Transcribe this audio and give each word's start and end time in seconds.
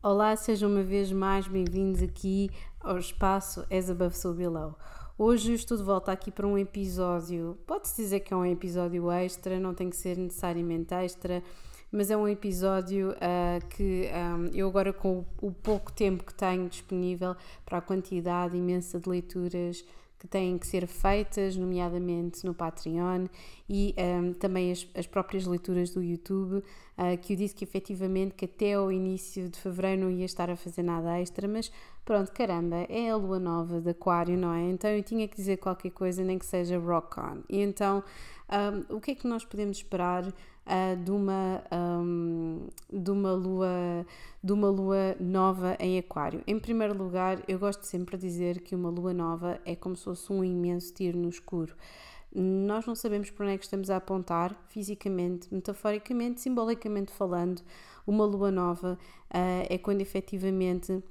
Olá, 0.00 0.36
sejam 0.36 0.70
uma 0.70 0.84
vez 0.84 1.10
mais 1.10 1.48
bem-vindos 1.48 2.04
aqui 2.04 2.52
ao 2.78 2.98
espaço 2.98 3.66
As 3.68 3.90
Above 3.90 4.16
So 4.16 4.32
Below. 4.32 4.78
Hoje 5.18 5.54
estou 5.54 5.76
de 5.76 5.82
volta 5.82 6.12
aqui 6.12 6.30
para 6.30 6.46
um 6.46 6.56
episódio, 6.56 7.58
pode-se 7.66 8.00
dizer 8.00 8.20
que 8.20 8.32
é 8.32 8.36
um 8.36 8.46
episódio 8.46 9.10
extra, 9.10 9.58
não 9.58 9.74
tem 9.74 9.90
que 9.90 9.96
ser 9.96 10.16
necessariamente 10.16 10.94
extra, 10.94 11.42
mas 11.90 12.12
é 12.12 12.16
um 12.16 12.28
episódio 12.28 13.10
uh, 13.10 13.66
que 13.70 14.08
um, 14.14 14.46
eu 14.54 14.68
agora 14.68 14.92
com 14.92 15.24
o 15.42 15.50
pouco 15.50 15.90
tempo 15.90 16.22
que 16.22 16.32
tenho 16.32 16.68
disponível 16.68 17.34
para 17.66 17.78
a 17.78 17.82
quantidade 17.82 18.56
imensa 18.56 19.00
de 19.00 19.08
leituras 19.08 19.84
que 20.18 20.26
têm 20.26 20.58
que 20.58 20.66
ser 20.66 20.86
feitas, 20.86 21.56
nomeadamente 21.56 22.44
no 22.44 22.52
Patreon 22.52 23.26
e 23.68 23.94
um, 23.98 24.32
também 24.32 24.72
as, 24.72 24.86
as, 24.94 25.06
próprias 25.06 25.46
leituras 25.46 25.90
do 25.90 26.02
YouTube, 26.02 26.56
uh, 26.56 27.18
que 27.20 27.34
eu 27.34 27.36
disse 27.36 27.54
que 27.54 27.64
efetivamente 27.64 28.34
que 28.34 28.46
até 28.46 28.72
ao 28.74 28.90
início 28.90 29.48
de 29.48 29.58
fevereiro 29.58 30.02
não 30.02 30.10
ia 30.10 30.24
estar 30.24 30.50
a 30.50 30.56
fazer 30.56 30.82
nada 30.82 31.20
extra, 31.20 31.46
mas 31.46 31.70
pronto, 32.04 32.32
caramba, 32.32 32.86
é 32.88 33.10
a 33.10 33.16
lua 33.16 33.38
nova 33.38 33.80
de 33.80 33.90
Aquário, 33.90 34.36
não 34.36 34.52
é? 34.52 34.62
Então 34.70 34.90
eu 34.90 35.02
tinha 35.02 35.28
que 35.28 35.36
dizer 35.36 35.58
qualquer 35.58 35.90
coisa, 35.90 36.24
nem 36.24 36.38
que 36.38 36.46
seja 36.46 36.78
rock 36.78 37.20
on. 37.20 37.42
E 37.48 37.60
então, 37.60 38.02
um, 38.50 38.96
o 38.96 39.00
que 39.00 39.12
é 39.12 39.14
que 39.14 39.26
nós 39.26 39.44
podemos 39.44 39.78
esperar? 39.78 40.24
uh, 40.68 40.96
de, 41.02 41.10
uma, 41.10 41.62
um, 41.72 42.68
de, 42.92 43.10
uma 43.10 43.32
lua, 43.32 44.06
de 44.42 44.52
uma 44.52 44.68
lua 44.68 45.16
nova 45.18 45.76
em 45.80 45.98
Aquário. 45.98 46.42
Em 46.46 46.58
primeiro 46.58 46.96
lugar, 46.96 47.42
eu 47.48 47.58
gosto 47.58 47.84
sempre 47.84 48.16
de 48.16 48.26
dizer 48.26 48.60
que 48.60 48.74
uma 48.74 48.90
lua 48.90 49.12
nova 49.12 49.60
é 49.64 49.74
como 49.74 49.96
se 49.96 50.04
fosse 50.04 50.32
um 50.32 50.44
imenso 50.44 50.92
tiro 50.92 51.18
no 51.18 51.28
escuro. 51.28 51.74
Nós 52.34 52.84
não 52.84 52.94
sabemos 52.94 53.30
para 53.30 53.46
onde 53.46 53.54
é 53.54 53.58
que 53.58 53.64
estamos 53.64 53.88
a 53.88 53.96
apontar, 53.96 54.54
fisicamente, 54.68 55.52
metaforicamente, 55.52 56.42
simbolicamente 56.42 57.10
falando. 57.12 57.62
Uma 58.06 58.24
lua 58.24 58.50
nova 58.50 58.98
uh, 59.30 59.66
é 59.68 59.78
quando 59.78 60.02
efetivamente 60.02 61.02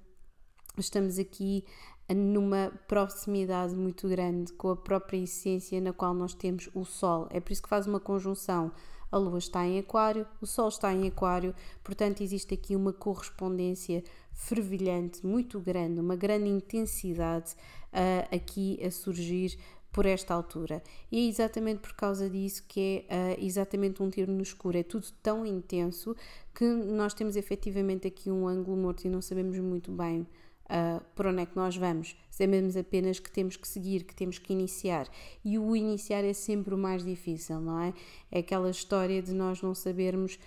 estamos 0.77 1.17
aqui 1.17 1.65
numa 2.13 2.71
proximidade 2.87 3.75
muito 3.75 4.07
grande 4.07 4.53
com 4.53 4.69
a 4.69 4.75
própria 4.75 5.17
essência 5.17 5.81
na 5.81 5.91
qual 5.91 6.13
nós 6.13 6.33
temos 6.33 6.69
o 6.73 6.85
Sol. 6.85 7.27
É 7.31 7.39
por 7.39 7.51
isso 7.51 7.63
que 7.63 7.69
faz 7.69 7.85
uma 7.85 7.99
conjunção 7.99 8.71
a 9.11 9.17
Lua 9.17 9.37
está 9.37 9.65
em 9.65 9.79
Aquário, 9.79 10.27
o 10.41 10.45
Sol 10.45 10.67
está 10.67 10.93
em 10.93 11.07
Aquário, 11.07 11.55
portanto, 11.83 12.21
existe 12.21 12.53
aqui 12.53 12.75
uma 12.75 12.91
correspondência 12.91 14.03
fervilhante, 14.33 15.25
muito 15.25 15.59
grande, 15.59 15.99
uma 15.99 16.15
grande 16.15 16.49
intensidade 16.49 17.53
uh, 17.93 18.35
aqui 18.35 18.79
a 18.83 18.91
surgir 18.91 19.57
por 19.91 20.05
esta 20.05 20.33
altura. 20.33 20.83
E 21.11 21.25
é 21.25 21.29
exatamente 21.29 21.79
por 21.79 21.93
causa 21.93 22.29
disso 22.29 22.63
que 22.67 23.05
é 23.09 23.35
uh, 23.39 23.43
exatamente 23.45 24.03
um 24.03 24.09
tiro 24.09 24.31
no 24.31 24.43
escuro. 24.43 24.77
É 24.77 24.83
tudo 24.83 25.07
tão 25.23 25.45
intenso 25.45 26.15
que 26.53 26.65
nós 26.65 27.13
temos 27.13 27.35
efetivamente 27.35 28.07
aqui 28.07 28.29
um 28.29 28.47
ângulo 28.47 28.77
morto 28.77 29.05
e 29.05 29.09
não 29.09 29.21
sabemos 29.21 29.57
muito 29.57 29.91
bem 29.91 30.27
uh, 30.67 31.03
para 31.15 31.29
onde 31.29 31.41
é 31.41 31.45
que 31.45 31.55
nós 31.55 31.75
vamos. 31.75 32.15
Sabemos 32.29 32.77
apenas 32.77 33.19
que 33.19 33.31
temos 33.31 33.57
que 33.57 33.67
seguir, 33.67 34.03
que 34.03 34.15
temos 34.15 34.37
que 34.37 34.53
iniciar. 34.53 35.07
E 35.43 35.57
o 35.57 35.75
iniciar 35.75 36.23
é 36.23 36.33
sempre 36.33 36.73
o 36.73 36.77
mais 36.77 37.03
difícil, 37.03 37.59
não 37.59 37.79
é? 37.79 37.93
É 38.31 38.39
aquela 38.39 38.69
história 38.69 39.21
de 39.21 39.33
nós 39.33 39.61
não 39.61 39.73
sabermos 39.73 40.37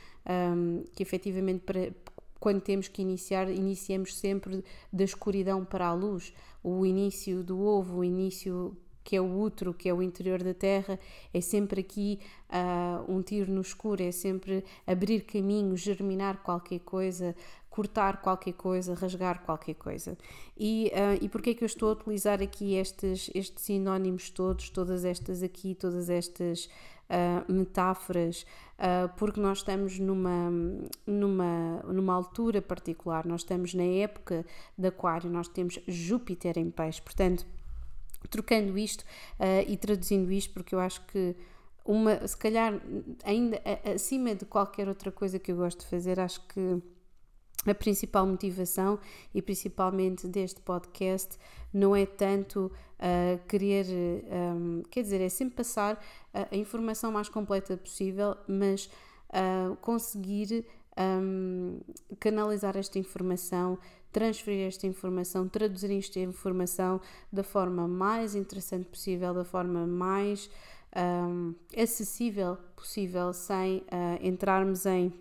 um, 0.56 0.84
que 0.92 1.02
efetivamente 1.02 1.60
para, 1.60 1.92
quando 2.38 2.60
temos 2.60 2.88
que 2.88 3.02
iniciar, 3.02 3.50
iniciamos 3.50 4.14
sempre 4.16 4.64
da 4.92 5.04
escuridão 5.04 5.64
para 5.64 5.86
a 5.86 5.94
luz. 5.94 6.32
O 6.62 6.86
início 6.86 7.42
do 7.42 7.60
ovo, 7.60 7.98
o 7.98 8.04
início 8.04 8.76
que 9.02 9.16
é 9.16 9.20
o 9.20 9.41
útero, 9.41 9.74
que 9.74 9.88
é 9.88 9.94
o 9.94 10.02
interior 10.02 10.42
da 10.42 10.54
terra, 10.54 10.98
é 11.32 11.41
sempre 11.41 11.80
aqui 11.80 12.20
uh, 12.48 13.12
um 13.12 13.22
tiro 13.22 13.50
no 13.50 13.60
escuro, 13.60 14.02
é 14.02 14.12
sempre 14.12 14.64
abrir 14.86 15.22
caminho, 15.22 15.76
germinar 15.76 16.42
qualquer 16.42 16.80
coisa, 16.80 17.34
cortar 17.70 18.20
qualquer 18.20 18.52
coisa, 18.54 18.94
rasgar 18.94 19.42
qualquer 19.44 19.74
coisa. 19.74 20.18
E, 20.58 20.92
uh, 20.92 21.24
e 21.24 21.28
porquê 21.28 21.50
é 21.50 21.54
que 21.54 21.62
eu 21.62 21.66
estou 21.66 21.90
a 21.90 21.92
utilizar 21.92 22.42
aqui 22.42 22.74
estes, 22.74 23.30
estes 23.32 23.64
sinónimos 23.64 24.28
todos, 24.28 24.68
todas 24.70 25.04
estas 25.04 25.41
aqui, 25.41 25.76
todas 25.76 26.10
estas 26.10 26.66
uh, 26.66 27.50
metáforas? 27.50 28.44
Uh, 28.76 29.08
porque 29.16 29.41
nós 29.41 29.58
estamos 29.58 30.00
numa, 30.00 30.50
numa, 31.06 31.81
numa 31.84 32.12
altura 32.12 32.60
particular, 32.60 33.25
nós 33.25 33.42
estamos 33.42 33.72
na 33.72 33.84
época 33.84 34.44
de 34.76 34.88
Aquário, 34.88 35.31
nós 35.31 35.47
temos 35.47 35.78
Júpiter 35.87 36.58
em 36.58 36.70
peixe, 36.70 37.00
portanto, 37.00 37.47
trocando 38.28 38.76
isto 38.76 39.02
e 39.66 39.76
traduzindo 39.78 40.31
isto, 40.31 40.52
porque 40.52 40.75
eu 40.75 40.78
acho 40.78 41.00
que 41.06 41.34
uma, 41.87 42.26
se 42.26 42.37
calhar 42.37 42.78
ainda 43.25 43.58
acima 43.94 44.34
de 44.34 44.44
qualquer 44.44 44.88
outra 44.88 45.10
coisa 45.10 45.38
que 45.38 45.50
eu 45.50 45.56
gosto 45.56 45.81
de 45.81 45.87
fazer, 45.87 46.20
acho 46.20 46.47
que 46.47 46.82
a 47.66 47.75
principal 47.75 48.26
motivação 48.26 48.98
e 49.34 49.43
principalmente 49.43 50.26
deste 50.26 50.60
podcast 50.60 51.37
não 51.72 51.94
é 51.94 52.06
tanto 52.06 52.72
uh, 52.98 53.47
querer, 53.47 53.87
um, 54.56 54.82
quer 54.91 55.03
dizer, 55.03 55.21
é 55.21 55.28
sempre 55.28 55.56
passar 55.56 56.03
a, 56.32 56.54
a 56.54 56.56
informação 56.56 57.12
mais 57.12 57.28
completa 57.28 57.76
possível, 57.76 58.37
mas 58.49 58.87
uh, 59.31 59.76
conseguir 59.76 60.65
um, 60.99 61.81
canalizar 62.19 62.76
esta 62.76 62.99
informação, 62.99 63.78
transferir 64.12 64.66
esta 64.66 64.87
informação, 64.87 65.49
traduzir 65.49 65.97
esta 65.97 66.19
informação 66.19 67.00
da 67.32 67.43
forma 67.43 67.87
mais 67.87 68.34
interessante 68.34 68.87
possível, 68.87 69.32
da 69.32 69.44
forma 69.44 69.87
mais 69.87 70.50
um, 70.97 71.54
acessível 71.76 72.56
possível, 72.75 73.32
sem 73.32 73.78
uh, 73.78 74.19
entrarmos 74.20 74.87
em, 74.87 75.12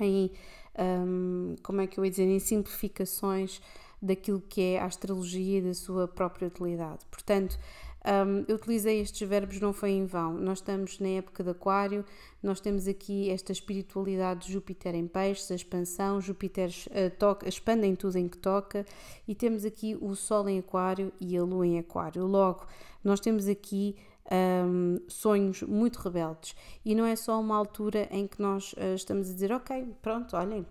em 0.00 0.30
um, 0.78 1.54
como 1.62 1.80
é 1.80 1.86
que 1.86 1.98
eu 1.98 2.04
ia 2.04 2.10
dizer, 2.10 2.24
em 2.24 2.38
simplificações 2.38 3.60
daquilo 4.00 4.40
que 4.40 4.60
é 4.60 4.80
a 4.80 4.84
astrologia 4.84 5.58
e 5.58 5.62
da 5.62 5.74
sua 5.74 6.06
própria 6.06 6.48
utilidade. 6.48 7.00
Portanto, 7.10 7.58
um, 8.04 8.44
eu 8.46 8.56
utilizei 8.56 9.00
estes 9.00 9.26
verbos, 9.26 9.58
não 9.60 9.72
foi 9.72 9.92
em 9.92 10.04
vão. 10.04 10.34
Nós 10.34 10.58
estamos 10.58 10.98
na 10.98 11.08
época 11.08 11.42
de 11.42 11.50
Aquário, 11.50 12.04
nós 12.42 12.60
temos 12.60 12.86
aqui 12.86 13.30
esta 13.30 13.50
espiritualidade 13.50 14.46
de 14.46 14.52
Júpiter 14.52 14.94
em 14.94 15.06
peixes, 15.06 15.50
a 15.50 15.54
expansão, 15.54 16.20
Júpiter 16.20 16.70
uh, 16.88 17.16
toca, 17.18 17.48
expande 17.48 17.86
em 17.86 17.94
tudo 17.94 18.18
em 18.18 18.28
que 18.28 18.36
toca, 18.36 18.84
e 19.26 19.34
temos 19.34 19.64
aqui 19.64 19.96
o 19.98 20.14
Sol 20.14 20.46
em 20.50 20.58
Aquário 20.58 21.10
e 21.18 21.34
a 21.34 21.42
Lua 21.42 21.66
em 21.66 21.78
Aquário. 21.78 22.26
Logo, 22.26 22.66
nós 23.02 23.20
temos 23.20 23.48
aqui 23.48 23.96
um, 24.30 24.98
sonhos 25.08 25.62
muito 25.62 25.98
rebeldes. 25.98 26.54
E 26.84 26.94
não 26.94 27.04
é 27.04 27.16
só 27.16 27.40
uma 27.40 27.56
altura 27.56 28.08
em 28.10 28.26
que 28.26 28.40
nós 28.40 28.72
uh, 28.74 28.94
estamos 28.94 29.30
a 29.30 29.32
dizer, 29.32 29.52
ok, 29.52 29.94
pronto, 30.00 30.36
olhem, 30.36 30.66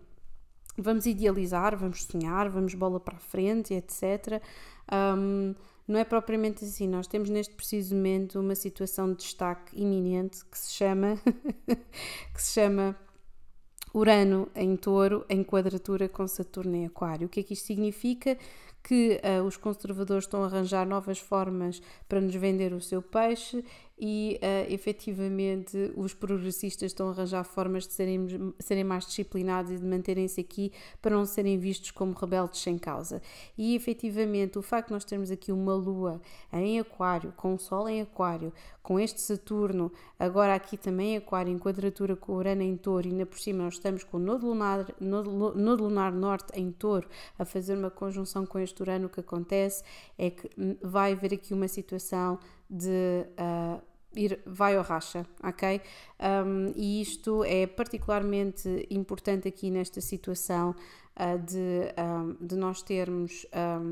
vamos 0.77 1.05
idealizar, 1.05 1.77
vamos 1.77 2.03
sonhar, 2.03 2.49
vamos 2.49 2.73
bola 2.73 2.99
para 2.99 3.17
a 3.17 3.19
frente, 3.19 3.73
etc. 3.73 4.41
Um, 4.91 5.53
não 5.87 5.99
é 5.99 6.03
propriamente 6.03 6.63
assim. 6.63 6.87
Nós 6.87 7.07
temos 7.07 7.29
neste 7.29 7.53
preciso 7.53 7.95
momento 7.95 8.39
uma 8.39 8.55
situação 8.55 9.11
de 9.11 9.17
destaque 9.17 9.79
iminente 9.79 10.43
que 10.45 10.57
se 10.57 10.73
chama 10.73 11.17
que 12.33 12.41
se 12.41 12.53
chama 12.53 12.95
Urano 13.93 14.49
em 14.55 14.75
Touro 14.75 15.25
em 15.29 15.43
quadratura 15.43 16.09
com 16.09 16.27
Saturno 16.27 16.75
em 16.75 16.85
Aquário. 16.85 17.27
O 17.27 17.29
que 17.29 17.41
é 17.41 17.43
que 17.43 17.53
isto 17.53 17.67
significa? 17.67 18.37
Que 18.83 19.19
uh, 19.23 19.43
os 19.43 19.55
conservadores 19.55 20.25
estão 20.25 20.43
a 20.43 20.47
arranjar 20.47 20.85
novas 20.85 21.17
formas 21.17 21.81
para 22.07 22.19
nos 22.19 22.35
vender 22.35 22.73
o 22.73 22.81
seu 22.81 23.01
peixe 23.01 23.63
e 23.97 24.39
uh, 24.41 24.73
efetivamente 24.73 25.93
os 25.95 26.13
progressistas 26.13 26.91
estão 26.91 27.07
a 27.09 27.11
arranjar 27.11 27.43
formas 27.43 27.87
de 27.87 27.93
serem, 27.93 28.53
serem 28.59 28.83
mais 28.83 29.05
disciplinados 29.05 29.71
e 29.71 29.77
de 29.77 29.85
manterem-se 29.85 30.41
aqui 30.41 30.71
para 31.01 31.15
não 31.15 31.25
serem 31.25 31.57
vistos 31.59 31.91
como 31.91 32.13
rebeldes 32.13 32.61
sem 32.61 32.77
causa. 32.77 33.21
E 33.57 33.75
efetivamente 33.75 34.57
o 34.57 34.61
facto 34.61 34.87
de 34.87 34.93
nós 34.93 35.05
termos 35.05 35.29
aqui 35.29 35.51
uma 35.51 35.75
lua 35.75 36.21
em 36.51 36.79
aquário, 36.79 37.33
com 37.37 37.53
o 37.53 37.59
sol 37.59 37.87
em 37.87 38.01
aquário, 38.01 38.51
com 38.81 38.99
este 38.99 39.21
Saturno, 39.21 39.91
agora 40.19 40.55
aqui 40.55 40.75
também 40.75 41.13
em 41.13 41.17
aquário, 41.17 41.51
em 41.51 41.57
quadratura 41.57 42.15
com 42.15 42.33
o 42.33 42.35
Urano 42.35 42.63
em 42.63 42.75
touro 42.75 43.07
e 43.07 43.11
ainda 43.11 43.25
por 43.25 43.39
cima 43.39 43.63
nós 43.63 43.75
estamos 43.75 44.03
com 44.03 44.17
o 44.17 44.19
nodo 44.19 44.47
lunar, 44.47 44.85
nodo, 44.99 45.31
nodo 45.55 45.83
lunar 45.83 46.11
norte 46.11 46.51
em 46.59 46.71
touro 46.71 47.07
a 47.39 47.45
fazer 47.45 47.77
uma 47.77 47.89
conjunção 47.89 48.45
com 48.45 48.59
este 48.59 48.81
Urano, 48.81 49.05
o 49.05 49.09
que 49.09 49.21
acontece 49.21 49.83
é 50.17 50.29
que 50.29 50.49
vai 50.81 51.13
haver 51.13 51.33
aqui 51.33 51.53
uma 51.53 51.67
situação 51.67 52.39
de 52.69 53.25
uh, 53.39 53.81
ir, 54.15 54.39
vai 54.45 54.75
ao 54.75 54.83
racha, 54.83 55.25
ok? 55.43 55.81
Um, 56.19 56.71
e 56.75 57.01
isto 57.01 57.43
é 57.43 57.67
particularmente 57.67 58.87
importante 58.89 59.47
aqui 59.47 59.69
nesta 59.69 60.01
situação 60.01 60.75
de, 61.45 62.45
de 62.45 62.55
nós 62.55 62.81
termos, 62.81 63.45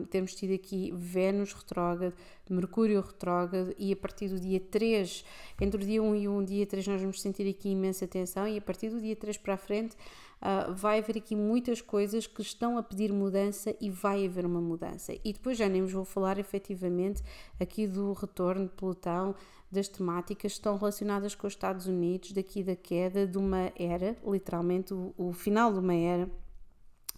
termos 0.10 0.34
tido 0.34 0.54
aqui 0.54 0.92
Vênus 0.96 1.54
retrógrado, 1.54 2.14
Mercúrio 2.52 3.00
retrógrado 3.02 3.74
e 3.78 3.94
a 3.94 3.96
partir 3.96 4.28
do 4.28 4.40
dia 4.40 4.60
3, 4.60 5.24
entre 5.60 5.82
o 5.82 5.86
dia 5.86 6.04
1 6.04 6.16
e 6.16 6.28
o 6.28 6.44
dia 6.44 6.66
3 6.66 6.86
nós 6.88 7.02
vamos 7.02 7.22
sentir 7.22 7.50
aqui 7.50 7.70
imensa 7.70 8.06
tensão 8.06 8.48
e 8.48 8.58
a 8.58 8.62
partir 8.62 8.90
do 8.90 9.00
dia 9.00 9.16
3 9.16 9.38
para 9.38 9.54
a 9.54 9.58
frente 9.58 9.96
uh, 10.42 10.74
vai 10.74 11.00
haver 11.00 11.18
aqui 11.18 11.36
muitas 11.36 11.82
coisas 11.82 12.28
que 12.28 12.42
estão 12.42 12.78
a 12.78 12.84
pedir 12.84 13.14
mudança 13.14 13.76
e 13.80 13.90
vai 13.90 14.26
haver 14.26 14.46
uma 14.46 14.60
mudança. 14.60 15.14
E 15.24 15.32
depois 15.32 15.58
já 15.58 15.70
nem 15.70 15.82
vos 15.82 15.94
vou 15.94 16.06
falar 16.06 16.38
efetivamente 16.38 17.24
aqui 17.60 17.88
do 17.88 18.14
retorno 18.14 18.66
de 18.66 18.72
Plutão, 18.74 19.36
das 19.72 19.88
temáticas 19.88 20.52
que 20.52 20.58
estão 20.58 20.76
relacionadas 20.76 21.34
com 21.34 21.48
os 21.48 21.54
Estados 21.54 21.88
Unidos, 21.88 22.34
daqui 22.34 22.62
da 22.62 22.76
queda 22.76 23.26
de 23.26 23.38
uma 23.38 23.72
era, 23.78 24.18
literalmente 24.28 24.94
o, 24.94 25.14
o 25.18 25.32
final 25.32 25.72
de 25.72 25.80
uma 25.80 25.94
era 25.94 26.30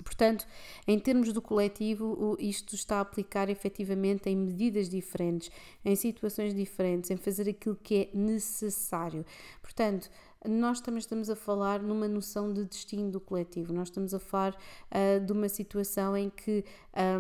Portanto, 0.04 0.46
em 0.88 1.00
termos 1.00 1.32
do 1.32 1.42
coletivo, 1.42 2.36
isto 2.40 2.76
está 2.76 2.98
a 2.98 3.02
aplicar 3.02 3.50
efetivamente 3.50 4.30
em 4.30 4.36
medidas 4.36 4.90
diferentes, 4.90 5.52
em 5.84 5.96
situações 5.96 6.54
diferentes, 6.54 7.12
em 7.12 7.18
fazer 7.18 7.50
aquilo 7.50 7.76
que 7.76 7.96
é 7.96 8.18
necessário. 8.18 9.26
Portanto, 9.62 10.10
nós 10.48 10.82
também 10.82 11.00
estamos 11.00 11.30
a 11.30 11.36
falar 11.36 11.82
numa 11.82 12.08
noção 12.08 12.52
de 12.54 12.66
destino 12.66 13.10
do 13.10 13.20
coletivo, 13.20 13.74
nós 13.74 13.88
estamos 13.88 14.14
a 14.14 14.20
falar 14.20 14.54
uh, 14.54 15.26
de 15.26 15.32
uma 15.32 15.48
situação 15.48 16.16
em 16.18 16.30
que 16.30 16.66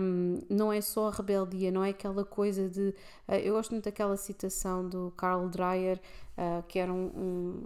um, 0.01 0.39
não 0.49 0.71
é 0.71 0.81
só 0.81 1.07
a 1.07 1.11
rebeldia, 1.11 1.71
não 1.71 1.83
é 1.83 1.89
aquela 1.89 2.25
coisa 2.25 2.69
de. 2.69 2.93
Uh, 3.27 3.35
eu 3.43 3.53
gosto 3.53 3.71
muito 3.71 3.85
daquela 3.85 4.17
citação 4.17 4.87
do 4.87 5.11
Carl 5.15 5.47
Dreyer, 5.49 5.99
uh, 6.37 6.63
que 6.67 6.79
era 6.79 6.91
um, 6.91 7.05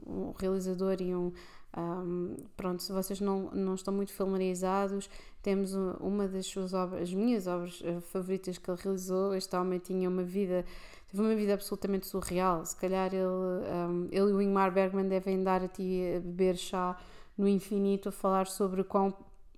um, 0.07 0.11
um 0.11 0.33
realizador 0.37 0.97
e 1.01 1.15
um 1.15 1.31
pronto, 2.55 2.81
se 2.81 2.91
vocês 2.91 3.21
não, 3.21 3.51
não 3.51 3.75
estão 3.75 3.93
muito 3.93 4.11
familiarizados, 4.11 5.07
temos 5.43 5.75
uma 5.99 6.27
das 6.27 6.47
suas 6.47 6.73
obras, 6.73 7.03
as 7.03 7.13
minhas 7.13 7.45
obras 7.45 7.83
favoritas 8.09 8.57
que 8.57 8.67
ele 8.67 8.79
realizou. 8.81 9.35
Este 9.35 9.55
homem 9.55 9.77
tinha 9.77 10.09
uma 10.09 10.23
vida, 10.23 10.65
teve 11.09 11.21
uma 11.21 11.35
vida 11.35 11.53
absolutamente 11.53 12.07
surreal. 12.07 12.65
Se 12.65 12.75
calhar 12.75 13.13
ele, 13.13 13.25
um, 13.25 14.07
ele 14.11 14.31
e 14.31 14.33
o 14.33 14.41
Ingmar 14.41 14.71
Bergman 14.71 15.07
devem 15.07 15.41
dar 15.43 15.63
a 15.63 15.67
ti 15.67 16.01
a 16.17 16.19
beber 16.19 16.57
chá 16.57 16.97
no 17.37 17.47
infinito 17.47 18.09
a 18.09 18.11
falar 18.11 18.47
sobre 18.47 18.83
quão 18.83 19.13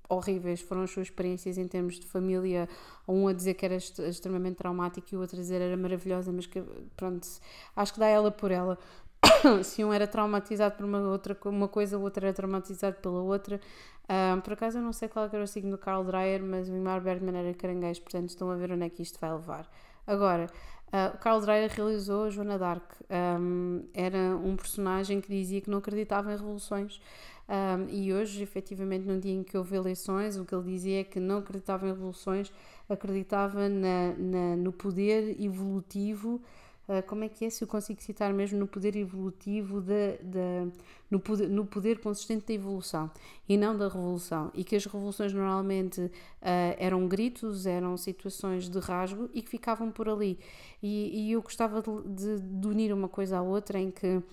horríveis 0.09 0.59
foram 0.59 0.81
as 0.83 0.91
suas 0.91 1.07
experiências 1.07 1.57
em 1.57 1.67
termos 1.67 1.99
de 1.99 2.07
família, 2.07 2.67
um 3.07 3.27
a 3.27 3.33
dizer 3.33 3.53
que 3.53 3.63
era 3.65 3.75
extremamente 3.75 4.55
traumático 4.55 5.07
e 5.11 5.15
o 5.15 5.21
outro 5.21 5.37
a 5.37 5.39
dizer 5.39 5.61
era 5.61 5.77
maravilhosa, 5.77 6.31
mas 6.31 6.47
que 6.47 6.63
pronto, 6.97 7.27
acho 7.75 7.93
que 7.93 7.99
dá 7.99 8.07
ela 8.07 8.31
por 8.31 8.49
ela. 8.49 8.77
se 9.63 9.83
um 9.83 9.93
era 9.93 10.07
traumatizado 10.07 10.75
por 10.75 10.85
uma, 10.85 10.99
outra, 10.99 11.37
uma 11.45 11.67
coisa, 11.67 11.97
o 11.97 12.01
outro 12.01 12.25
era 12.25 12.33
traumatizado 12.33 12.97
pela 12.97 13.21
outra. 13.21 13.59
Um, 14.09 14.41
por 14.41 14.53
acaso 14.53 14.79
eu 14.79 14.81
não 14.81 14.91
sei 14.91 15.07
qual 15.07 15.25
era 15.31 15.43
o 15.43 15.47
signo 15.47 15.71
do 15.71 15.77
Carl 15.77 16.03
Dreyer, 16.03 16.41
mas 16.41 16.67
o 16.67 16.75
Imar 16.75 16.99
Bergman 16.99 17.35
era 17.37 17.53
caranguejo, 17.53 18.01
portanto 18.01 18.29
estão 18.29 18.49
a 18.49 18.55
ver 18.55 18.71
onde 18.71 18.85
é 18.85 18.89
que 18.89 19.03
isto 19.03 19.19
vai 19.19 19.31
levar. 19.31 19.69
Agora, 20.07 20.47
uh, 20.87 21.15
o 21.15 21.17
Carl 21.19 21.39
Dreyer 21.39 21.71
realizou 21.71 22.23
a 22.23 22.29
Joana 22.29 22.57
d'Arc. 22.57 22.83
Um, 23.39 23.83
era 23.93 24.35
um 24.35 24.55
personagem 24.55 25.21
que 25.21 25.27
dizia 25.27 25.61
que 25.61 25.69
não 25.69 25.77
acreditava 25.77 26.33
em 26.33 26.35
revoluções. 26.35 26.99
Um, 27.47 27.89
e 27.89 28.13
hoje, 28.13 28.41
efetivamente, 28.41 29.05
no 29.07 29.19
dia 29.19 29.33
em 29.33 29.43
que 29.43 29.57
houve 29.57 29.75
eleições, 29.75 30.37
o 30.37 30.45
que 30.45 30.53
ele 30.55 30.71
dizia 30.71 31.01
é 31.01 31.03
que 31.03 31.19
não 31.19 31.39
acreditava 31.39 31.85
em 31.85 31.89
revoluções, 31.89 32.51
acreditava 32.87 33.69
na, 33.69 34.13
na 34.17 34.55
no 34.55 34.71
poder 34.71 35.39
evolutivo 35.39 36.41
ah, 36.89 37.03
como 37.03 37.23
é 37.23 37.29
que 37.29 37.45
é, 37.45 37.49
se 37.51 37.63
eu 37.63 37.67
consigo 37.67 38.01
citar 38.01 38.33
mesmo 38.33 38.57
no 38.57 38.67
poder 38.67 38.95
evolutivo, 38.95 39.79
da, 39.79 40.17
da, 40.23 40.67
no, 41.07 41.19
poder, 41.19 41.47
no 41.47 41.63
poder 41.63 41.99
consistente 41.99 42.47
da 42.47 42.53
evolução 42.53 43.11
e 43.47 43.55
não 43.55 43.77
da 43.77 43.87
revolução. 43.87 44.49
E 44.55 44.63
que 44.63 44.75
as 44.75 44.85
revoluções 44.85 45.31
normalmente 45.31 46.01
uh, 46.01 46.11
eram 46.79 47.07
gritos, 47.07 47.67
eram 47.67 47.95
situações 47.95 48.67
de 48.67 48.79
rasgo 48.79 49.29
e 49.35 49.43
que 49.43 49.49
ficavam 49.49 49.91
por 49.91 50.09
ali. 50.09 50.39
E, 50.81 51.27
e 51.27 51.31
eu 51.33 51.43
gostava 51.43 51.79
de, 51.79 52.09
de, 52.09 52.41
de, 52.41 52.67
unir 52.67 52.91
uma 52.91 53.07
coisa 53.07 53.37
à 53.37 53.41
outra, 53.43 53.77
em 53.77 53.91
que 53.91 54.07
uh, 54.07 54.23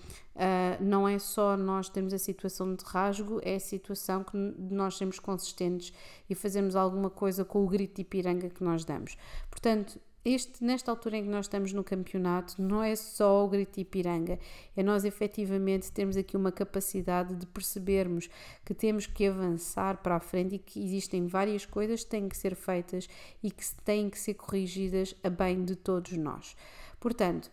não 0.81 1.07
é 1.07 1.19
só 1.19 1.55
nós 1.55 1.89
termos 1.89 2.11
a 2.11 2.17
situação 2.17 2.73
de 2.73 2.83
rasgo, 2.83 3.39
é 3.43 3.55
a 3.55 3.59
situação 3.59 4.23
que 4.23 4.35
nós 4.35 4.97
sermos 4.97 5.19
consistentes 5.19 5.93
e 6.27 6.33
fazermos 6.33 6.75
alguma 6.75 7.11
coisa 7.11 7.45
com 7.45 7.63
o 7.63 7.67
grito 7.67 7.97
de 7.97 8.03
piranga 8.03 8.49
que 8.49 8.63
nós 8.63 8.83
damos. 8.83 9.15
Portanto, 9.51 9.99
este, 10.29 10.61
nesta 10.61 10.91
altura 10.91 11.15
em 11.15 11.23
que 11.23 11.29
nós 11.29 11.45
estamos 11.45 11.71
no 11.71 11.85
campeonato, 11.85 12.61
não 12.61 12.83
é 12.83 12.97
só 12.97 13.45
o 13.45 13.47
grito 13.47 13.79
Ipiranga, 13.79 14.37
é 14.75 14.83
nós 14.83 15.05
efetivamente 15.05 15.89
termos 15.89 16.17
aqui 16.17 16.35
uma 16.35 16.51
capacidade 16.51 17.33
de 17.33 17.45
percebermos 17.45 18.29
que 18.65 18.73
temos 18.73 19.05
que 19.05 19.25
avançar 19.25 19.97
para 20.03 20.17
a 20.17 20.19
frente 20.19 20.55
e 20.55 20.59
que 20.59 20.83
existem 20.83 21.27
várias 21.27 21.65
coisas 21.65 22.03
que 22.03 22.09
têm 22.09 22.27
que 22.27 22.35
ser 22.35 22.55
feitas 22.55 23.07
e 23.41 23.49
que 23.49 23.63
têm 23.85 24.09
que 24.09 24.19
ser 24.19 24.33
corrigidas 24.33 25.15
a 25.23 25.29
bem 25.29 25.63
de 25.63 25.77
todos 25.77 26.11
nós. 26.17 26.57
Portanto, 26.99 27.49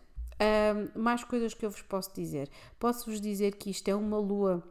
mais 0.93 1.23
coisas 1.23 1.53
que 1.53 1.65
eu 1.65 1.69
vos 1.69 1.81
posso 1.81 2.13
dizer. 2.13 2.49
Posso-vos 2.77 3.21
dizer 3.21 3.55
que 3.55 3.69
isto 3.69 3.87
é 3.87 3.95
uma 3.95 4.17
lua 4.17 4.61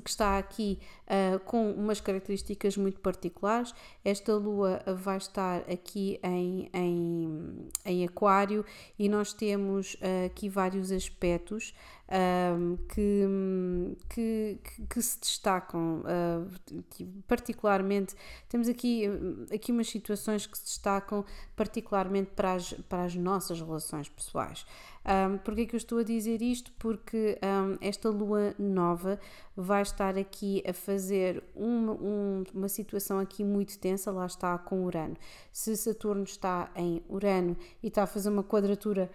que 0.00 0.10
está 0.10 0.38
aqui 0.38 0.78
uh, 1.06 1.38
com 1.40 1.70
umas 1.72 2.00
características 2.00 2.76
muito 2.76 3.00
particulares. 3.00 3.74
Esta 4.04 4.34
lua 4.34 4.82
vai 4.96 5.16
estar 5.16 5.58
aqui 5.70 6.18
em, 6.22 6.68
em, 6.72 7.68
em 7.84 8.04
Aquário 8.04 8.64
e 8.98 9.08
nós 9.08 9.32
temos 9.32 9.94
uh, 9.94 10.26
aqui 10.26 10.48
vários 10.48 10.92
aspectos 10.92 11.74
um, 12.08 12.76
que, 12.88 13.96
que, 14.08 14.58
que, 14.88 15.02
se 15.02 15.18
destacam, 15.18 16.02
uh, 16.02 16.82
particularmente, 17.26 18.14
temos 18.48 18.68
aqui, 18.68 19.04
aqui 19.52 19.72
umas 19.72 19.88
situações 19.88 20.46
que 20.46 20.56
se 20.56 20.64
destacam 20.64 21.24
particularmente 21.56 22.30
para 22.36 22.54
as, 22.54 22.72
para 22.88 23.04
as 23.04 23.14
nossas 23.16 23.60
relações 23.60 24.08
pessoais. 24.08 24.64
Um, 25.06 25.38
Porquê 25.38 25.62
é 25.62 25.66
que 25.66 25.76
eu 25.76 25.78
estou 25.78 25.98
a 25.98 26.02
dizer 26.02 26.42
isto? 26.42 26.72
Porque 26.80 27.38
um, 27.40 27.76
esta 27.80 28.10
lua 28.10 28.54
nova 28.58 29.20
vai 29.56 29.82
estar 29.82 30.18
aqui 30.18 30.64
a 30.66 30.72
fazer 30.72 31.44
uma, 31.54 31.92
um, 31.92 32.44
uma 32.52 32.68
situação 32.68 33.20
aqui 33.20 33.44
muito 33.44 33.78
tensa, 33.78 34.10
lá 34.10 34.26
está 34.26 34.58
com 34.58 34.84
Urano. 34.84 35.16
Se 35.52 35.76
Saturno 35.76 36.24
está 36.24 36.70
em 36.74 37.00
Urano 37.08 37.56
e 37.82 37.86
está 37.86 38.02
a 38.02 38.06
fazer 38.06 38.30
uma 38.30 38.42
quadratura 38.42 39.08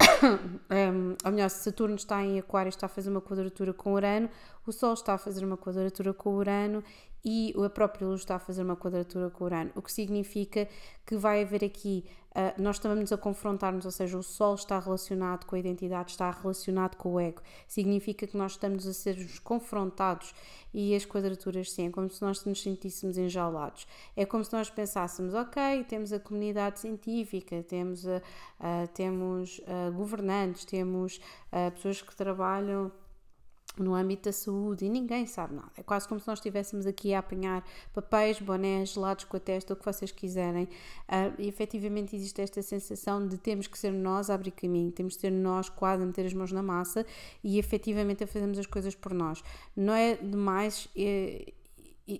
um, 0.70 1.16
ou 1.24 1.32
melhor, 1.32 1.48
se 1.48 1.64
Saturno 1.64 1.96
está 1.96 2.22
em 2.22 2.38
Aquário 2.38 2.68
está 2.68 2.86
a 2.86 2.88
fazer 2.88 3.10
uma 3.10 3.20
quadratura 3.20 3.72
com 3.72 3.94
Urano, 3.94 4.28
o 4.66 4.72
Sol 4.72 4.94
está 4.94 5.14
a 5.14 5.18
fazer 5.18 5.44
uma 5.44 5.56
quadratura 5.56 6.12
com 6.12 6.36
Urano 6.36 6.82
e 7.24 7.54
a 7.64 7.68
própria 7.68 8.06
Luz 8.06 8.20
está 8.20 8.36
a 8.36 8.38
fazer 8.38 8.62
uma 8.62 8.76
quadratura 8.76 9.30
com 9.30 9.44
Urano, 9.44 9.70
o 9.74 9.82
que 9.82 9.92
significa 9.92 10.68
que 11.04 11.16
vai 11.16 11.42
haver 11.42 11.64
aqui, 11.64 12.04
uh, 12.36 12.62
nós 12.62 12.76
estamos 12.76 13.10
a 13.10 13.16
confrontar-nos, 13.16 13.84
ou 13.84 13.90
seja, 13.90 14.18
o 14.18 14.22
Sol 14.22 14.54
está 14.54 14.78
relacionado 14.78 15.46
com 15.46 15.56
a 15.56 15.58
identidade, 15.58 16.10
está 16.10 16.30
relacionado 16.30 16.96
com 16.96 17.14
o 17.14 17.20
ego, 17.20 17.40
significa 17.66 18.26
que 18.26 18.36
nós 18.36 18.52
estamos 18.52 18.86
a 18.86 18.92
ser 18.92 19.16
confrontados 19.42 20.34
e 20.74 20.94
as 20.94 21.06
quadraturas 21.06 21.72
sim, 21.72 21.86
é 21.86 21.90
como 21.90 22.10
se 22.10 22.20
nós 22.20 22.44
nos 22.44 22.62
sentíssemos 22.62 23.16
enjaulados, 23.16 23.86
é 24.14 24.26
como 24.26 24.44
se 24.44 24.52
nós 24.52 24.68
pensássemos, 24.68 25.32
ok, 25.32 25.84
temos 25.84 26.12
a 26.12 26.20
comunidade 26.20 26.80
científica, 26.80 27.62
temos, 27.62 28.06
a, 28.06 28.20
temos 28.92 29.58
uh, 29.60 29.92
governantes, 29.92 30.64
temos 30.66 31.18
pessoas 31.74 32.02
que 32.02 32.14
trabalham 32.14 32.92
no 33.82 33.94
âmbito 33.94 34.24
da 34.24 34.32
saúde 34.32 34.84
e 34.84 34.88
ninguém 34.88 35.26
sabe 35.26 35.54
nada. 35.54 35.70
É 35.76 35.82
quase 35.82 36.08
como 36.08 36.20
se 36.20 36.26
nós 36.26 36.38
estivéssemos 36.38 36.86
aqui 36.86 37.14
a 37.14 37.18
apanhar 37.18 37.64
papéis, 37.92 38.40
bonés, 38.40 38.90
gelados 38.90 39.24
com 39.24 39.36
a 39.36 39.40
testa, 39.40 39.72
o 39.72 39.76
que 39.76 39.84
vocês 39.84 40.10
quiserem. 40.10 40.64
Uh, 40.64 41.34
e 41.38 41.48
efetivamente 41.48 42.14
existe 42.16 42.40
esta 42.40 42.62
sensação 42.62 43.26
de 43.26 43.38
temos 43.38 43.66
que 43.66 43.78
ser 43.78 43.92
nós 43.92 44.30
a 44.30 44.34
abrir 44.34 44.50
caminho, 44.50 44.90
temos 44.90 45.16
que 45.16 45.20
ser 45.20 45.30
nós 45.30 45.68
quase 45.68 46.02
a 46.02 46.06
meter 46.06 46.26
as 46.26 46.32
mãos 46.32 46.52
na 46.52 46.62
massa 46.62 47.04
e 47.42 47.58
efetivamente 47.58 48.24
a 48.24 48.26
fazermos 48.26 48.58
as 48.58 48.66
coisas 48.66 48.94
por 48.94 49.12
nós. 49.12 49.42
Não 49.76 49.94
é 49.94 50.16
demais, 50.16 50.88
é, 50.96 51.52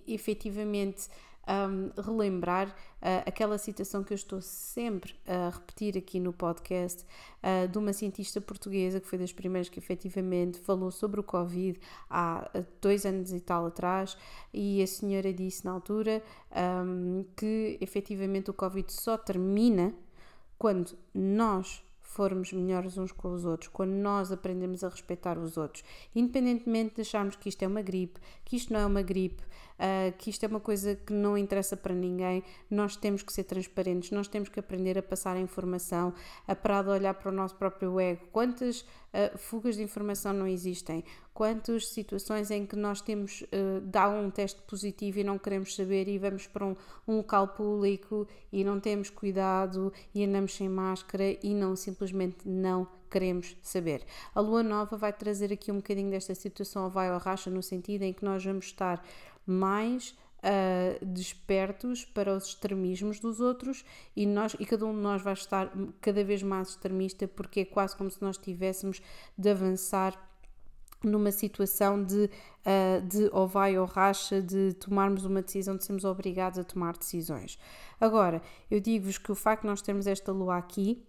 efetivamente 0.07 1.07
um, 1.47 2.01
relembrar 2.01 2.67
uh, 2.69 3.23
aquela 3.25 3.57
citação 3.57 4.03
que 4.03 4.13
eu 4.13 4.15
estou 4.15 4.41
sempre 4.41 5.15
a 5.25 5.49
repetir 5.49 5.97
aqui 5.97 6.19
no 6.19 6.33
podcast 6.33 7.05
uh, 7.43 7.67
de 7.67 7.77
uma 7.77 7.93
cientista 7.93 8.41
portuguesa 8.41 8.99
que 8.99 9.07
foi 9.07 9.17
das 9.17 9.31
primeiras 9.31 9.69
que 9.69 9.79
efetivamente 9.79 10.59
falou 10.59 10.91
sobre 10.91 11.19
o 11.19 11.23
Covid 11.23 11.79
há 12.09 12.49
dois 12.81 13.05
anos 13.05 13.31
e 13.31 13.39
tal 13.39 13.65
atrás 13.65 14.17
e 14.53 14.81
a 14.81 14.87
senhora 14.87 15.33
disse 15.33 15.65
na 15.65 15.71
altura 15.71 16.21
um, 16.85 17.25
que 17.35 17.77
efetivamente 17.81 18.49
o 18.49 18.53
Covid 18.53 18.91
só 18.91 19.17
termina 19.17 19.93
quando 20.57 20.97
nós 21.13 21.83
formos 22.17 22.51
melhores 22.51 22.97
uns 22.97 23.11
com 23.11 23.33
os 23.33 23.45
outros, 23.45 23.69
quando 23.71 23.91
nós 23.91 24.31
aprendemos 24.31 24.83
a 24.83 24.89
respeitar 24.89 25.37
os 25.37 25.57
outros, 25.57 25.83
independentemente 26.15 26.95
de 26.95 27.01
acharmos 27.01 27.35
que 27.35 27.49
isto 27.49 27.61
é 27.61 27.67
uma 27.67 27.81
gripe, 27.81 28.19
que 28.43 28.55
isto 28.55 28.73
não 28.73 28.79
é 28.79 28.85
uma 28.85 29.01
gripe, 29.01 29.43
uh, 29.77 30.15
que 30.17 30.29
isto 30.29 30.43
é 30.43 30.47
uma 30.47 30.59
coisa 30.59 30.95
que 30.95 31.13
não 31.13 31.37
interessa 31.37 31.77
para 31.77 31.93
ninguém, 31.93 32.43
nós 32.69 32.95
temos 32.95 33.23
que 33.23 33.31
ser 33.31 33.43
transparentes, 33.43 34.11
nós 34.11 34.27
temos 34.27 34.49
que 34.49 34.59
aprender 34.59 34.97
a 34.97 35.03
passar 35.03 35.35
a 35.35 35.39
informação, 35.39 36.13
a 36.47 36.55
parar 36.55 36.83
de 36.83 36.89
olhar 36.89 37.13
para 37.13 37.29
o 37.29 37.31
nosso 37.33 37.55
próprio 37.55 37.99
ego. 37.99 38.21
Quantas 38.31 38.81
uh, 38.81 39.37
fugas 39.37 39.75
de 39.75 39.83
informação 39.83 40.33
não 40.33 40.47
existem? 40.47 41.03
Quantas 41.33 41.89
situações 41.89 42.49
em 42.49 42.65
que 42.65 42.75
nós 42.75 42.99
temos, 43.01 43.41
uh, 43.41 44.25
um 44.25 44.31
teste 44.31 44.61
positivo 44.61 45.19
e 45.19 45.23
não 45.23 45.37
queremos 45.37 45.75
saber 45.75 46.07
e 46.07 46.17
vamos 46.17 46.47
para 46.47 46.65
um, 46.65 46.75
um 47.07 47.17
local 47.17 47.49
público 47.49 48.27
e 48.51 48.63
não 48.63 48.79
temos 48.79 49.09
cuidado 49.09 49.93
e 50.13 50.23
andamos 50.23 50.55
sem 50.55 50.67
máscara 50.67 51.37
e 51.43 51.53
não 51.53 51.75
simplesmente 51.75 52.47
não 52.47 52.87
queremos 53.09 53.55
saber. 53.61 54.03
A 54.33 54.39
lua 54.39 54.63
nova 54.63 54.97
vai 54.97 55.13
trazer 55.13 55.51
aqui 55.51 55.71
um 55.71 55.77
bocadinho 55.77 56.09
desta 56.09 56.35
situação 56.35 56.89
vai 56.89 57.09
ao 57.09 57.19
racha 57.19 57.49
no 57.49 57.63
sentido 57.63 58.03
em 58.03 58.13
que 58.13 58.23
nós 58.23 58.43
vamos 58.43 58.65
estar 58.65 59.03
mais 59.47 60.15
uh, 60.39 61.05
despertos 61.05 62.05
para 62.05 62.35
os 62.35 62.47
extremismos 62.47 63.19
dos 63.19 63.39
outros 63.39 63.83
e, 64.15 64.25
nós, 64.25 64.55
e 64.59 64.65
cada 64.65 64.85
um 64.85 64.93
de 64.93 65.01
nós 65.01 65.21
vai 65.21 65.33
estar 65.33 65.71
cada 66.01 66.23
vez 66.23 66.43
mais 66.43 66.69
extremista 66.69 67.27
porque 67.27 67.61
é 67.61 67.65
quase 67.65 67.95
como 67.95 68.09
se 68.11 68.21
nós 68.21 68.37
tivéssemos 68.37 69.01
de 69.37 69.49
avançar 69.49 70.21
numa 71.03 71.31
situação 71.31 72.03
de, 72.03 72.29
uh, 72.65 73.01
de 73.07 73.29
ou 73.31 73.47
vai 73.47 73.77
ou 73.77 73.85
racha, 73.85 74.41
de 74.41 74.73
tomarmos 74.73 75.25
uma 75.25 75.41
decisão, 75.41 75.77
de 75.77 75.83
sermos 75.83 76.03
obrigados 76.03 76.57
a 76.57 76.63
tomar 76.63 76.97
decisões. 76.97 77.59
Agora, 77.99 78.41
eu 78.69 78.79
digo-vos 78.79 79.17
que 79.17 79.31
o 79.31 79.35
facto 79.35 79.61
de 79.61 79.67
nós 79.67 79.81
termos 79.81 80.07
esta 80.07 80.31
lua 80.31 80.57
aqui 80.57 81.03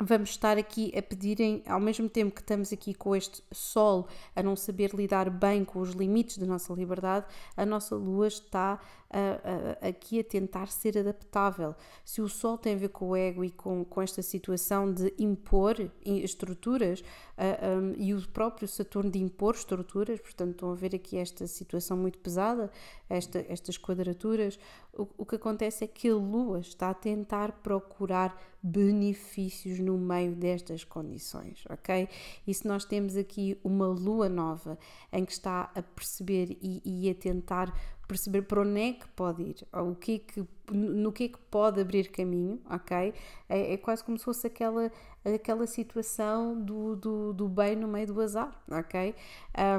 vamos 0.00 0.30
estar 0.30 0.56
aqui 0.56 0.92
a 0.96 1.02
pedirem, 1.02 1.62
ao 1.66 1.78
mesmo 1.78 2.08
tempo 2.08 2.34
que 2.34 2.40
estamos 2.40 2.72
aqui 2.72 2.94
com 2.94 3.14
este 3.14 3.42
Sol 3.52 4.08
a 4.34 4.42
não 4.42 4.56
saber 4.56 4.94
lidar 4.94 5.28
bem 5.28 5.64
com 5.64 5.80
os 5.80 5.90
limites 5.90 6.38
da 6.38 6.46
nossa 6.46 6.72
liberdade, 6.72 7.26
a 7.56 7.66
nossa 7.66 7.94
Lua 7.94 8.26
está 8.26 8.80
a, 9.10 9.84
a, 9.84 9.88
aqui 9.88 10.20
a 10.20 10.24
tentar 10.24 10.68
ser 10.68 10.96
adaptável. 10.96 11.74
Se 12.04 12.22
o 12.22 12.28
Sol 12.28 12.56
tem 12.56 12.74
a 12.74 12.78
ver 12.78 12.88
com 12.88 13.10
o 13.10 13.16
ego 13.16 13.44
e 13.44 13.50
com, 13.50 13.84
com 13.84 14.00
esta 14.00 14.22
situação 14.22 14.92
de 14.92 15.12
impor 15.18 15.76
estruturas 16.04 17.02
um, 17.36 17.92
e 17.96 18.14
o 18.14 18.26
próprio 18.28 18.66
Saturno 18.68 19.10
de 19.10 19.18
impor 19.18 19.54
estruturas, 19.54 20.20
portanto, 20.20 20.52
estão 20.52 20.70
a 20.70 20.74
ver 20.74 20.94
aqui 20.94 21.18
esta 21.18 21.46
situação 21.46 21.96
muito 21.96 22.18
pesada, 22.18 22.70
esta, 23.08 23.44
estas 23.48 23.76
quadraturas. 23.76 24.58
O, 24.96 25.06
o 25.18 25.26
que 25.26 25.36
acontece 25.36 25.84
é 25.84 25.86
que 25.86 26.08
a 26.08 26.14
Lua 26.14 26.60
está 26.60 26.90
a 26.90 26.94
tentar 26.94 27.52
procurar 27.62 28.34
benefícios 28.62 29.78
no 29.78 29.96
meio 29.96 30.34
destas 30.34 30.84
condições, 30.84 31.64
ok? 31.70 32.08
E 32.46 32.52
se 32.52 32.66
nós 32.66 32.84
temos 32.84 33.16
aqui 33.16 33.58
uma 33.64 33.86
Lua 33.86 34.28
nova 34.28 34.78
em 35.12 35.24
que 35.24 35.32
está 35.32 35.70
a 35.74 35.82
perceber 35.82 36.58
e, 36.60 36.82
e 36.84 37.10
a 37.10 37.14
tentar 37.14 37.72
perceber 38.10 38.42
para 38.42 38.62
onde 38.62 38.80
é 38.80 38.92
que 38.92 39.06
pode 39.14 39.40
ir, 39.40 39.56
o 39.72 39.94
que 39.94 40.16
é 40.16 40.18
que, 40.18 40.44
no 40.74 41.12
que 41.12 41.24
é 41.24 41.28
que 41.28 41.38
pode 41.48 41.80
abrir 41.80 42.10
caminho, 42.10 42.60
ok? 42.68 43.14
É, 43.48 43.74
é 43.74 43.76
quase 43.76 44.02
como 44.02 44.18
se 44.18 44.24
fosse 44.24 44.48
aquela, 44.48 44.90
aquela 45.24 45.64
situação 45.64 46.60
do, 46.60 46.96
do, 46.96 47.32
do 47.32 47.48
bem 47.48 47.76
no 47.76 47.86
meio 47.86 48.08
do 48.08 48.20
azar, 48.20 48.50
ok? 48.68 49.14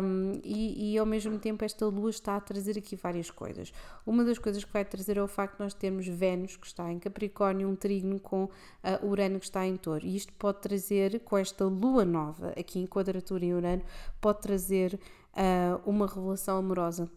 Um, 0.01 0.39
e, 0.45 0.93
e 0.93 0.97
ao 0.97 1.05
mesmo 1.05 1.37
tempo 1.39 1.65
esta 1.65 1.85
lua 1.85 2.09
está 2.09 2.37
a 2.37 2.39
trazer 2.39 2.77
aqui 2.77 2.95
várias 2.95 3.29
coisas. 3.29 3.73
Uma 4.05 4.23
das 4.23 4.37
coisas 4.37 4.63
que 4.63 4.71
vai 4.71 4.85
trazer 4.85 5.17
é 5.17 5.21
o 5.21 5.27
facto 5.27 5.57
de 5.57 5.63
nós 5.63 5.73
termos 5.73 6.07
Vênus 6.07 6.55
que 6.55 6.67
está 6.67 6.89
em 6.89 6.99
Capricórnio, 6.99 7.67
um 7.67 7.75
trígono 7.75 8.17
com 8.17 8.45
uh, 8.45 8.49
Urano 9.05 9.39
que 9.39 9.45
está 9.45 9.65
em 9.67 9.75
Touro. 9.75 10.05
E 10.05 10.15
isto 10.15 10.31
pode 10.33 10.61
trazer, 10.61 11.19
com 11.25 11.37
esta 11.37 11.65
lua 11.65 12.05
nova 12.05 12.53
aqui 12.57 12.79
em 12.79 12.87
quadratura 12.87 13.43
em 13.43 13.53
Urano, 13.53 13.83
pode 14.21 14.39
trazer 14.39 14.97
uh, 15.33 15.81
uma 15.85 16.07
revelação 16.07 16.57
amorosa 16.57 17.11